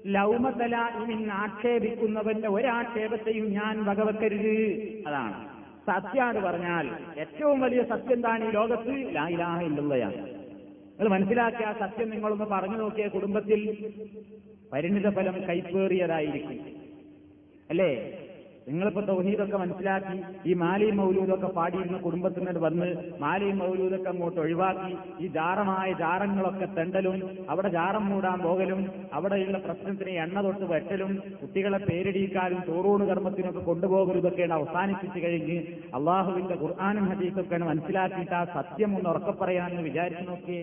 [0.06, 4.92] ലൗമതല ഇനി ആക്ഷേപിക്കുന്നവന്റെ ഒരാക്ഷേപത്തെയും ഞാൻ വകവെക്കരുത്.
[5.06, 5.48] അതാണ്
[5.86, 9.14] സത്യാണ് പറഞ്ഞാൽ ഏറ്റവും വലിയ സത്യം താണ് ഈ ലോകത്ത്?
[9.14, 10.37] ലായിലാഹ ഇല്ലുള്ളയാണ്
[10.98, 13.60] നിങ്ങൾ മനസ്സിലാക്കിയ ആ സത്യം നിങ്ങളൊന്ന് പറഞ്ഞു നോക്കിയ കുടുംബത്തിൽ
[14.72, 16.58] പരിണിത ഫലം കൈപ്പേറിയതായിരിക്കും.
[17.70, 17.90] അല്ലേ?
[18.68, 22.88] നിങ്ങളിപ്പോ തൗഹീദൊക്കെ മനസ്സിലാക്കി ഈ മാലിയും മൗലൂദൊക്കെ പാടിയിരുന്ന കുടുംബത്തിൽ വന്ന്
[23.20, 24.90] മാലിയും മൗലൂദൊക്കെ അങ്ങോട്ട് ഒഴിവാക്കി
[25.20, 27.16] ഈ ജാറമായ ജാറങ്ങളൊക്കെ തെണ്ടലും
[27.48, 28.80] അവിടെ ജാറം മൂടാൻ പോകലും
[29.12, 35.58] അവിടെയുള്ള പ്രശ്നത്തിന് എണ്ണ തൊട്ട് വെട്ടലും കുട്ടികളെ പേരിടിക്കാനും ചോറൂണ് കർമ്മത്തിനൊക്കെ കൊണ്ടുപോകലും ഇതൊക്കെയാണ് അവസാനിപ്പിച്ചു കഴിഞ്ഞ്
[35.94, 40.62] അള്ളാഹുവിന്റെ ഖുർആാനും ഹദീസൊക്കെയാണ് മനസ്സിലാക്കിയിട്ട് ആ സത്യം ഒന്ന് ഉറക്കപ്പറയാമെന്ന് വിചാരിച്ചു നോക്കിയേ.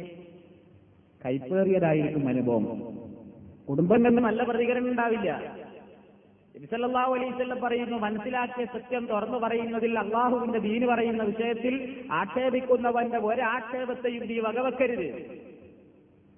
[1.26, 2.66] കൈപ്പേറിയതായിരിക്കും അനുഭവം.
[2.66, 5.56] കുടുംബം കുടുംബങ്ങളിൽ നല്ല പ്രതികരണം ഉണ്ടാവില്ല.
[6.58, 15.10] നബിസല്ലാഹു അലൈസ് പറയുന്നു മനസ്സിലാക്കിയ സത്യം തുറന്നു പറയുന്നതിൽ അള്ളാഹുവിന്റെ ദീന് പറയുന്ന വിഷയത്തിൽ ആക്ഷേപിക്കുന്നവന്റെ ഒരാക്ഷേപത്തെയും നീ വകവെക്കരുത്.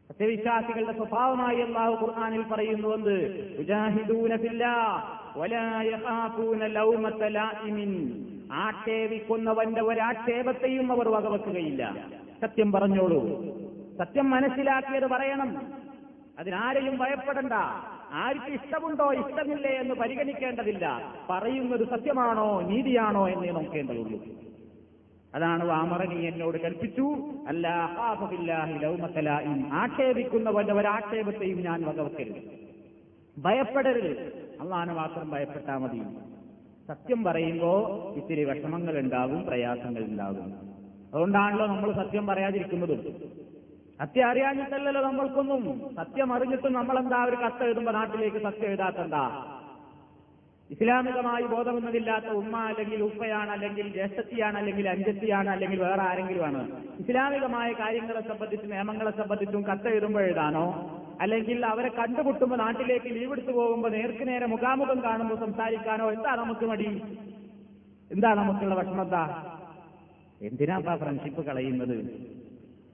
[0.07, 3.17] സത്യവിശ്വാസികളുടെ സ്വഭാവമായി അള്ളാഹു ഖുർആാനിൽ പറയുന്നുവെന്ന്
[8.51, 12.07] ആക്ഷേപിക്കുന്നവന്റെ ഒരാക്ഷേപത്തെയും അവർ വകവെക്കുകയില്ല.
[12.41, 13.23] സത്യം പറഞ്ഞോളൂ.
[13.97, 15.73] സത്യം മനസ്സിലാക്കിയത് പറയണം.
[16.39, 17.53] അതിനാരെയും ഭയപ്പെടണ്ട.
[18.13, 21.13] ആർക്ക് ഇഷ്ടമുണ്ടോ ഇഷ്ടമില്ലേ എന്ന് പരിഗണിക്കേണ്ടതില്ല.
[21.29, 24.19] പറയുന്നത് സത്യമാണോ നീതിയാണോ എന്നേ നോക്കേണ്ടതുള്ളൂ.
[25.35, 27.15] അതാണ് വാമറനി എന്നോട് കൽപ്പിച്ചു.
[27.47, 27.67] അല്ല
[29.71, 32.67] ആക്ഷേപിക്കുന്നവന്റെ ഒരാക്ഷേപത്തെയും ഞാൻ വകവെക്കരുത്.
[33.37, 34.09] ഭയപ്പെടരുത്.
[34.61, 36.01] അള്ളഹാന് മാത്രം ഭയപ്പെട്ടാൽ മതി.
[36.87, 37.71] സത്യം പറയുമ്പോ
[38.15, 40.53] ഇത്തിരി വിഷമങ്ങൾ ഉണ്ടാകും പ്രയാസങ്ങൾ ഉണ്ടാകും
[41.13, 43.03] അതുകൊണ്ടാണല്ലോ നമ്മൾ സത്യം പറയാതിരിക്കുന്നതും.
[43.99, 45.95] സത്യം അറിയാഞ്ഞിട്ടല്ലല്ലോ നമ്മൾക്കൊന്നും.
[45.95, 49.53] സത്യം അറിഞ്ഞിട്ടും നമ്മളെന്താ ഒരു കത്ത് എഴുതുമ്പോ നാട്ടിലേക്ക് സത്യം എഴുതാത്തെന്താ?
[50.69, 56.61] ഇസ്ലാമികമായി ബോധമൊന്നുമില്ലാത്ത ഉമ്മ അല്ലെങ്കിൽ ഉപ്പയാണ് അല്ലെങ്കിൽ ജ്യേഷ്ഠത്തിയാണ് അല്ലെങ്കിൽ അഞ്ചത്തിയാണ് അല്ലെങ്കിൽ വേറെ ആരെങ്കിലും ആണ്
[56.99, 60.65] ഇസ്ലാമികമായ കാര്യങ്ങളെ സംബന്ധിച്ച് നിയമങ്ങളെ സംബന്ധിച്ചും കത്ത് എഴുതുമ്പോൾ എഴുതാനോ?
[61.21, 66.11] അല്ലെങ്കിൽ അവരെ കണ്ടുമുട്ടുമ്പോൾ നാട്ടിലേക്ക് ലീവ് എടുത്തു പോകുമ്പോൾ നേർക്ക് നേരെ മുഖാമുഖം കാണുമ്പോൾ സംസാരിക്കാനോ?
[66.11, 66.89] എന്താ നമുക്ക് മടി?
[68.11, 69.15] എന്താ നമുക്കുള്ള വിഷമത
[70.41, 71.97] എന്തിനാപ്പാ ഫ്രണ്ട്ഷിപ്പ് കളയുന്നത്?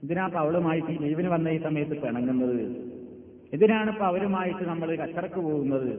[0.04, 2.58] എന്തിനാപ്പ അവളുമായിട്ട് ഈ ലീവിന് വന്ന ഈ സമയത്ത് പിണങ്ങുന്നത്.
[3.52, 5.90] എന്തിനാണ് ഇപ്പൊ അവരുമായിട്ട് നമ്മൾ കച്ചറക്ക് പോകുന്നത്.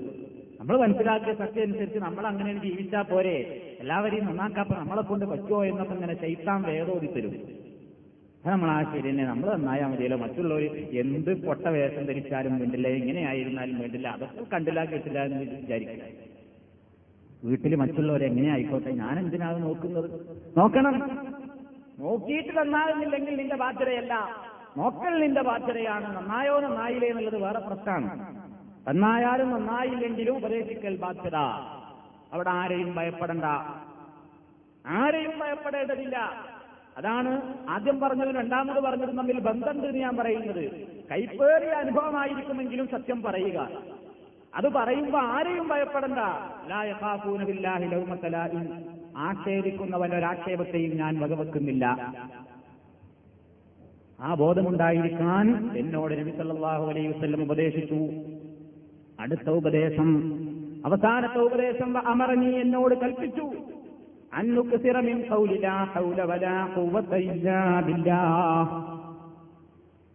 [0.60, 3.34] നമ്മൾ മനസ്സിലാക്കിയ സത്യം അനുസരിച്ച് നമ്മൾ അങ്ങനെ ജീവിച്ചാൽ പോരെ.
[3.80, 7.34] എല്ലാവരെയും നന്നാക്കാപ്പ നമ്മളെ കൊണ്ട് പറ്റുമോ എന്നൊക്കെ ഇങ്ങനെ ശൈത്താൻ വേദോതി തരും.
[8.48, 10.18] നമ്മൾ ആ ശരി തന്നെ നമ്മൾ നന്നായാൽ മതിയല്ലോ.
[10.18, 10.64] മറ്റുള്ളവർ
[11.02, 16.04] എന്ത് പൊട്ട വേഷം ധരിച്ചാലും വേണ്ടില്ല എങ്ങനെയായിരുന്നാലും വേണ്ടില്ല അതൊക്കെ കണ്ടില്ല കേട്ടില്ല എന്ന് വിചാരിക്കുക.
[17.44, 18.92] വീട്ടിൽ മറ്റുള്ളവർ എങ്ങനെ ആയിക്കോട്ടെ?
[18.92, 20.10] ഞാൻ എന്തിനാണ് നോക്കുന്നത്?
[20.60, 20.96] നോക്കണം.
[22.00, 24.30] നോക്കിയിട്ട് നന്നാകുന്നില്ലെങ്കിൽ നിന്റെ ബാധ്യതയല്ല.
[24.78, 26.18] നോക്കൽ നിന്റെ ബാധ്യതയാണ്.
[26.18, 28.36] നന്നായോ നന്നായില്ലേ എന്നുള്ളത് വേറെ പ്രശ്നമാണ്.
[28.88, 31.36] നന്നായാലും നന്നായില്ലെങ്കിലും ഉപദേശിക്കൽ ബാധ്യത.
[32.34, 33.44] അവിടെ ആരെയും ഭയപ്പെടണ്ട.
[34.88, 36.46] ആരെയും ഭയപ്പെടേണ്ടതില്ല.
[36.98, 40.72] അതാണ് ആദ്യം പറഞ്ഞതും രണ്ടാമത് പറഞ്ഞതും തമ്മിൽ ബന്ധമുണ്ട് ഞാൻ പറയുന്നത്.
[41.12, 43.70] കൈപ്പേറിയ അനുഭവമായിരിക്കുമെങ്കിലും സത്യം പറയുക.
[44.56, 46.18] അത് പറയുമ്പോ ആരെയും ഭയപ്പെടണ്ട.
[47.94, 52.14] ലൗമത്തലാഇൻ ആക്ഷേപിക്കുന്നവൻ ഒരാക്ഷേപത്തെയും ഞാൻ വകവെക്കുന്നില്ല.
[54.20, 58.10] ആ ബോധമുണ്ടായിരിക്കാൻ എന്നോട് നബി സല്ലല്ലാഹു അലൈഹി വസല്ലം ഉപദേശിച്ചു.
[59.20, 60.10] അടുത്ത ഉപദേശം
[60.86, 63.54] അവസാനത്തെ ഉപദേശം അമറനി എന്നോട് കൽപ്പിച്ചു.
[64.34, 69.04] അന്നുക്ക് മിൻ ഖൗലി ലാ ഹൗല വലാ ഖുവത ഇല്ലാ ബില്ലാഹ്.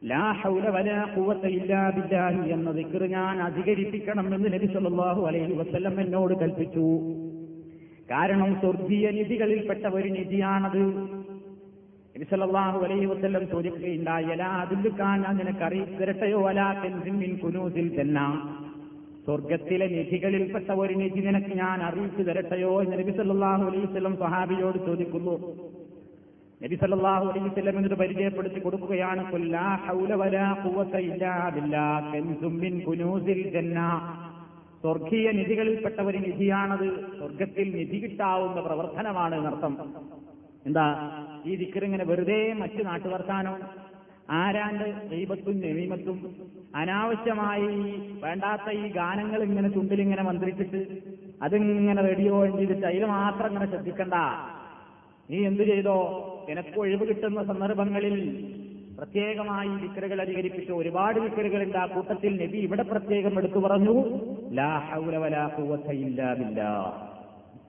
[0.04, 6.00] ലാ ഹൗല വലാ ഖുവത ഇല്ലാ ബില്ലാഹി എന്ന ദിക്ർ ഞാൻ അധികരിപ്പിക്കണം എന്ന് നബി സല്ലല്ലാഹു അലൈഹി വസല്ലം
[6.00, 6.86] എന്നോട് കൽപ്പിച്ചു.
[8.10, 10.84] കാരണം സ്വർഗീയ നിധികളിൽപ്പെട്ട ഒരു നിധിയാണത്.
[12.14, 18.26] നബി സല്ലല്ലാഹു അലൈഹി വസല്ലം ചോദിക്കുകയുണ്ടായി അലാ അതിലുക്കാൻ നിനക്ക് അറിയിത്തരട്ടെയോ അലാ തെൻസിൻ കുനൂസിൽ തന്നെ
[19.24, 22.82] സ്വർഗത്തിലെ നിധികളിൽപ്പെട്ട ഒരു നിധി നിനക്ക് ഞാൻ അറിയിച്ചു തരട്ടെയോ?
[22.82, 25.34] എന്ന് നബി സല്ലല്ലാഹു അലൈഹി വസല്ലം സ്വഹാബിയോട് ചോദിക്കുന്നു.
[26.60, 29.22] നബി സല്ലല്ലാഹു അലൈഹി വസല്ലം എന്നിട്ട് പരിചയപ്പെടുത്തി കൊടുക്കുകയാണ്
[34.82, 37.18] സ്വർഗീയ നിധികളിൽപ്പെട്ട ഒരു നിധിയാണത്.
[37.18, 39.72] സ്വർഗത്തിൽ നിധി കിട്ടാവുന്ന പ്രവർത്തനമാണ് എന്നർത്ഥം
[40.66, 40.86] എന്താ?
[41.46, 43.58] ഈ ദിക്കറിങ്ങനെ വെറുതെ മറ്റു നാട്ടുവർത്താനോ
[44.30, 46.18] ആരാണ്ട് ദൈവത്തും നമീമത്തും
[46.74, 47.70] അനാവശ്യമായി
[48.24, 50.80] വേണ്ടാത്ത ഈ ഗാനങ്ങൾ ഇങ്ങനെ ചുണ്ടിലിങ്ങനെ മന്ത്രിച്ചിട്ട്
[51.42, 54.14] അതിങ്ങനെ റേഡിയോ ചെയ്തിട്ട് അതിൽ മാത്രം ഇങ്ങനെ ശ്രദ്ധിക്കണ്ട.
[55.30, 55.98] നീ എന്തു ചെയ്തോ?
[56.48, 58.16] നിനക്ക് ഒഴിവ് കിട്ടുന്ന സന്ദർഭങ്ങളിൽ
[59.00, 60.72] പ്രത്യേകമായി വിക്കറുകൾ അധികരിപ്പിച്ചു.
[60.72, 63.94] ഒരുപാട് വിക്കറുകളുണ്ട് ആ കൂട്ടത്തിൽ നബി ഇവിടെ പ്രത്യേകം എടുത്തു പറഞ്ഞു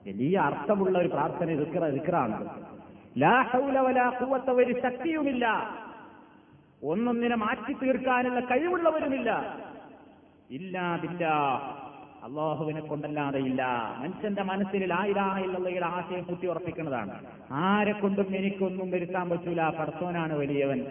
[0.06, 1.50] വലിയ അർത്ഥമുള്ള ഒരു പ്രാർത്ഥന
[3.78, 5.70] വലാ ഖുവത ഒരു ശക്തിയുമില്ല.
[6.84, 9.58] ഒന്നൊന്നിനെ മാറ്റി തീർക്കാനുള്ള കഴിവുള്ളവരുമില്ല.
[10.50, 11.60] ഇല്ലാ ബില്ലാ
[12.24, 13.64] അള്ളാഹുവിനെ കൊണ്ടല്ലാതെ ഇല്ല.
[13.98, 17.26] മനുഷ്യന്റെ മനസ്സിൽ ആയിരായില്ലുള്ളയുടെ ആശയം കുത്തി ഉറപ്പിക്കുന്നതാണ്.
[17.50, 19.68] ആരെ കൊണ്ടും എനിക്കൊന്നും വരുത്താൻ പറ്റൂല.
[19.68, 20.84] പടത്തോനാണ് വലിയവൻ.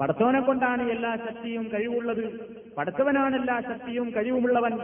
[0.00, 2.40] പടത്തോനെ കൊണ്ടാണ് എല്ലാ ശക്തിയും കഴിവുള്ളത്.
[2.76, 4.78] പടച്ചവനാണ് എല്ലാ ശക്തിയും കഴിവുമുള്ളവൻ.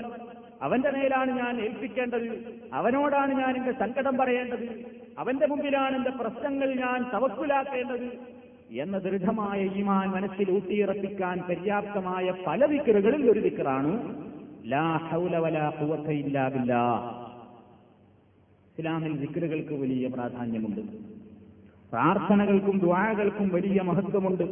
[0.63, 2.57] അവന്റെ മേലാണ് ഞാൻ ഏൽപ്പിക്കേണ്ടത്.
[2.73, 4.85] അവനോടാണ് ഞാൻ എന്റെ സങ്കടം പറയേണ്ടത്.
[5.19, 8.39] അവന്റെ മുമ്പിലാണ് എന്റെ പ്രശ്നങ്ങൾ ഞാൻ തവക്കുലാക്കേണ്ടത്
[8.73, 13.93] എന്ന ദൃഢമായ ഈമാൻ മനസ്സിൽ ഊട്ടിയിറപ്പിക്കാൻ പര്യാപ്തമായ പല വിക്കറുകളിൽ ഒരു വിക്കറാണ്
[18.79, 20.81] ഇസ്ലാമിൽ വിക്കറുകൾക്ക് വലിയ പ്രാധാന്യമുണ്ട്.
[21.93, 24.45] പ്രാർത്ഥനകൾക്കും ദ്വാരകൾക്കും വലിയ മഹത്വമുണ്ട്.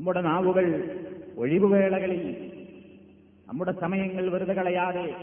[0.00, 0.96] നമ്മുടെ നാവുകൾ
[1.38, 2.36] ഒഴിവുവേളകളിൽ
[3.48, 5.14] നമ്മുടെ സമയങ്ങൾ വെറുതെ കളയാതെ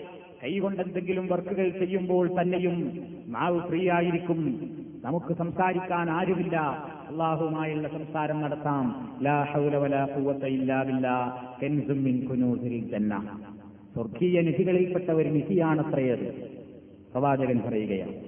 [0.43, 4.69] കൈകൊണ്ട് എന്തെങ്കിലും വർക്കുകൾ ചെയ്യുമ്പോൾ തന്നെയും നാവ് ഫ്രീ ആയിരിക്കും
[5.05, 6.57] നമുക്ക് സംസാരിക്കാൻ ആരുമില്ല.
[7.07, 9.17] അള്ളാഹുമായുള്ള സംസാരം നടത്താം.
[9.21, 9.77] ലാ ഹൗല
[11.93, 13.39] മിൻ ജന്ന.
[13.93, 16.33] സ്വർഗീയ നിധികളിൽപ്പെട്ട ഒരു നിധിയാണത്രയത്
[17.11, 18.26] പ്രവാചകൻ പറയുകയാണ്.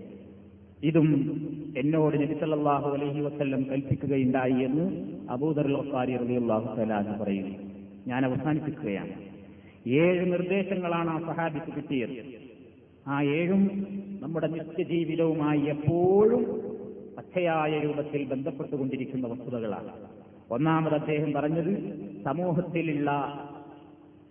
[0.84, 1.08] ഇതും
[1.78, 4.86] എന്നോട് നബിസല്ലാഹു അലഹി വസ്ല്ലം കൽപ്പിക്കുകയുണ്ടായി എന്ന്
[5.30, 7.56] അബൂദർ റളിയല്ലാഹു തആല പറയുന്നു.
[8.08, 9.12] ഞാൻ അവസാനിപ്പിക്കുകയാണ്.
[9.88, 12.26] ഏഴ് നിർദ്ദേശങ്ങളാണ് ആ സഹാബിക്ക് കിട്ടിയത്.
[13.08, 13.88] ആ ഏഴും
[14.22, 16.44] നമ്മുടെ നിത്യജീവിതവുമായി എപ്പോഴും
[17.18, 19.92] പച്ചയായ രൂപത്തിൽ ബന്ധപ്പെട്ടുകൊണ്ടിരിക്കുന്ന വസ്തുതകളാണ്.
[20.52, 21.72] ഒന്നാമത് അദ്ദേഹം പറഞ്ഞത്
[22.24, 23.12] സമൂഹത്തിലുള്ള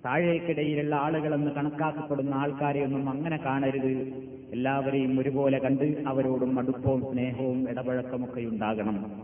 [0.04, 4.12] താഴേക്കിടയിലുള്ള ആളുകളെന്ന് കണക്കാക്കപ്പെടുന്ന ആൾക്കാരെയൊന്നും അങ്ങനെ കാണരുത്.
[4.52, 9.22] എല്ലാവരെയും ഒരുപോലെ കണ്ട് അവരോടും അടുപ്പവും സ്നേഹവും ഇടപഴക്കമൊക്കെ ഉണ്ടാകണം.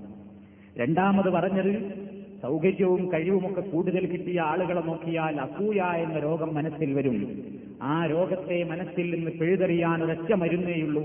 [0.79, 2.05] രണ്ടാമത് പറഞ്ഞത്
[2.43, 7.43] സൗകര്യവും കഴിവുമൊക്കെ കൂടുതൽ കിട്ടിയ ആളുകളെ നോക്കിയാൽ അസൂയ എന്ന രോഗം മനസ്സിൽ വരും.
[7.83, 11.05] ആ രോഗത്തെ മനസ്സിൽ നിന്ന് പിഴുതെറിയാൻ ഒരൊറ്റ മരുന്നേയുള്ളൂ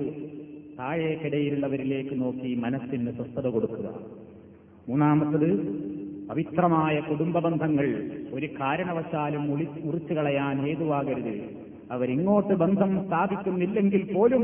[0.79, 3.99] താഴേക്കിടയിലുള്ളവരിലേക്ക് നോക്കി മനസ്സിന് സ്വസ്ഥത കൊടുക്കുക.
[4.89, 5.49] മൂന്നാമത്തത്
[6.29, 7.87] പവിത്രമായ കുടുംബ ബന്ധങ്ങൾ
[8.33, 9.43] ഒരു കാരണവശാലും
[9.85, 11.35] മുറിച്ചു കളയാൻ ഹേതുവാകരുത്
[11.91, 14.43] അവരിങ്ങോട്ട് ബന്ധം സ്ഥാപിക്കുന്നില്ലെങ്കിൽ പോലും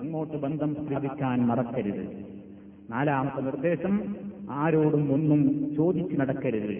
[0.00, 2.02] അങ്ങോട്ട് ബന്ധം സ്ഥാപിക്കാൻ മറക്കരുത്.
[2.90, 3.94] നാലാമത്തെ നിർദ്ദേശം
[4.50, 5.40] ആരോടും ഒന്നും
[5.76, 6.74] ചോദിച്ചു നടക്കരുത്.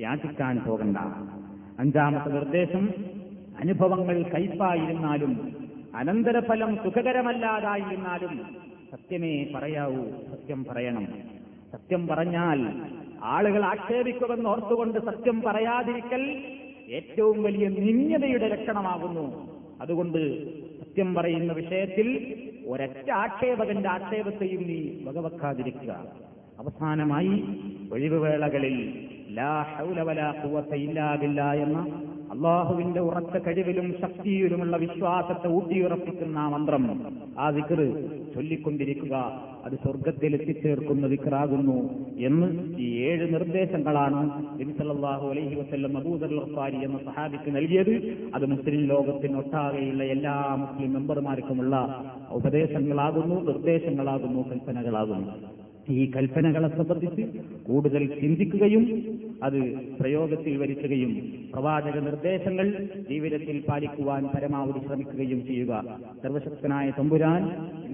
[0.00, 0.96] യാചിക്കാൻ പോകണ്ട.
[1.78, 2.84] അഞ്ചാമത്തെ നിർദ്ദേശം
[3.60, 5.32] അനുഭവങ്ങൾ കയ്പായിരുന്നാലും
[5.94, 8.34] അനന്തരഫലം സുഖകരമല്ലാതായിരുന്നാലും
[8.92, 11.06] സത്യമേ പറയാവൂ സത്യം പറയണം.
[11.72, 12.58] സത്യം പറഞ്ഞാൽ
[13.22, 16.44] ആളുകൾ ആക്ഷേപിക്കുമെന്ന് ഓർത്തുകൊണ്ട് സത്യം പറയാതിരിക്കൽ
[16.88, 19.56] ഏറ്റവും വലിയ നിന്യതയുടെ ലക്ഷണമാകുന്നു.
[19.80, 20.50] അതുകൊണ്ട്
[20.80, 22.34] സത്യം പറയുന്ന വിഷയത്തിൽ
[22.66, 26.06] ഒരൊറ്റ ആക്ഷേപകന്റെ ആക്ഷേപത്തെയും നീ വകവെക്കാതിരിക്കുക.
[26.58, 27.44] അവസാനമായി
[27.92, 30.32] ഒഴിവുവേളകളിൽ ലാ ഹൗല വലാ
[31.52, 36.84] എന്ന അള്ളാഹുവിന്റെ ഉറച്ച കഴിവിലും ശക്തിയിലുമുള്ള വിശ്വാസത്തെ ഊട്ടിയുറപ്പിക്കുന്ന ആ മന്ത്രം
[37.38, 37.86] ആ വിക്റ്
[38.34, 39.14] ചൊല്ലിക്കൊണ്ടിരിക്കുക.
[39.64, 41.76] അത് സ്വർഗത്തിൽ എത്തിച്ചേർക്കുന്ന വിക്റാകുന്നു
[42.18, 42.48] എന്ന്
[42.78, 44.20] ഈ ഏഴ് നിർദ്ദേശങ്ങളാണ്
[44.60, 47.94] നബിസല്ലാഹു അലൈഹി വസ്ല്ലം മബൂദർ റഫാരി എന്ന സഹാബിക്ക് നൽകിയത്.
[48.34, 55.32] അത് മുസ്ലിം ലോകത്തിനൊട്ടാകെയുള്ള എല്ലാ മുസ്ലിം മെമ്പർമാർക്കുമുള്ള ഉപദേശങ്ങളാകുന്നു നിർദ്ദേശങ്ങളാകുന്നു കൽപ്പനകളാകുന്നു.
[55.90, 57.24] ഈ കൽപ്പനകളെ സംബന്ധിച്ച്
[57.66, 58.84] കൂടുതൽ ചിന്തിക്കുകയും
[59.42, 59.58] അത്
[60.00, 61.12] പ്രയോഗത്തിൽ വരുത്തുകയും
[61.52, 62.66] പ്രവാചക നിർദ്ദേശങ്ങൾ
[63.10, 65.72] ജീവിതത്തിൽ പാലിക്കുവാൻ പരമാവധി ശ്രമിക്കുകയും ചെയ്യുക.
[66.22, 67.42] സർവശക്തനായ തമ്പുരാൻ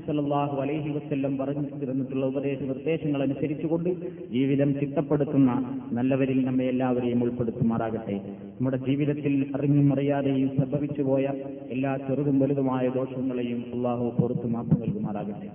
[0.07, 3.91] സല്ലല്ലാഹു അലൈഹി വസ്ല്ലം പറഞ്ഞു തന്നിട്ടുള്ള ഉപദേശ നിർദ്ദേശങ്ങൾ അനുസരിച്ചുകൊണ്ട്
[4.31, 5.51] ജീവിതം ചിട്ടപ്പെടുത്തുന്ന
[5.93, 8.17] നല്ലവരിൽ നമ്മെ എല്ലാവരെയും ഉൾപ്പെടുത്തുമാറാകട്ടെ.
[8.62, 11.26] നമ്മുടെ ജീവിതത്തിൽ അറിഞ്ഞും അറിയാതെയും സംഭവിച്ചുപോയ
[11.72, 15.50] എല്ലാ ചെറുതും വലുതുമായ ദോഷങ്ങളെയും അള്ളാഹു പുറത്തു മാപ്പ് നൽകുമാറാകട്ടെ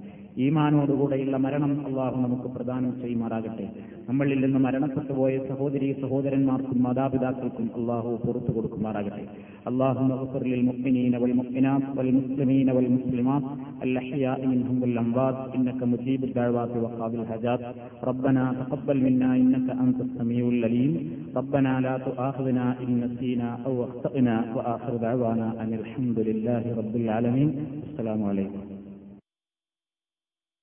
[0.45, 3.67] ഈമാനോടുകൂടെയുള്ള മരണം അള്ളാഹു നമുക്ക് പ്രദാനം ചെയ്യുമാറാകട്ടെ
[4.09, 9.27] നമ്മളിൽ നിന്ന് മരണപ്പെട്ടു പോയ സഹോദരി സഹോദരന്മാർക്കും മാതാപിതാക്കൾക്കും അള്ളാഹു പുറത്തു കൊടുക്കുമാറാകട്ടെ
[9.67, 10.01] അള്ളാഹു
[10.53, 13.45] للمؤمنين والمؤمنات والمسلمين والمسلمات
[13.83, 17.61] الأحياء منهم والأموات إنك مجيب الدعوات وقاضي الحاجات
[18.03, 20.93] ربنا تقبل منا إنك أنت السميع العليم
[21.37, 27.50] ربنا لا تؤاخذنا إن نسينا أو أخطأنا وآخر دعوانا أن الحمد لله رب العالمين.
[27.94, 28.77] السلام عليكم.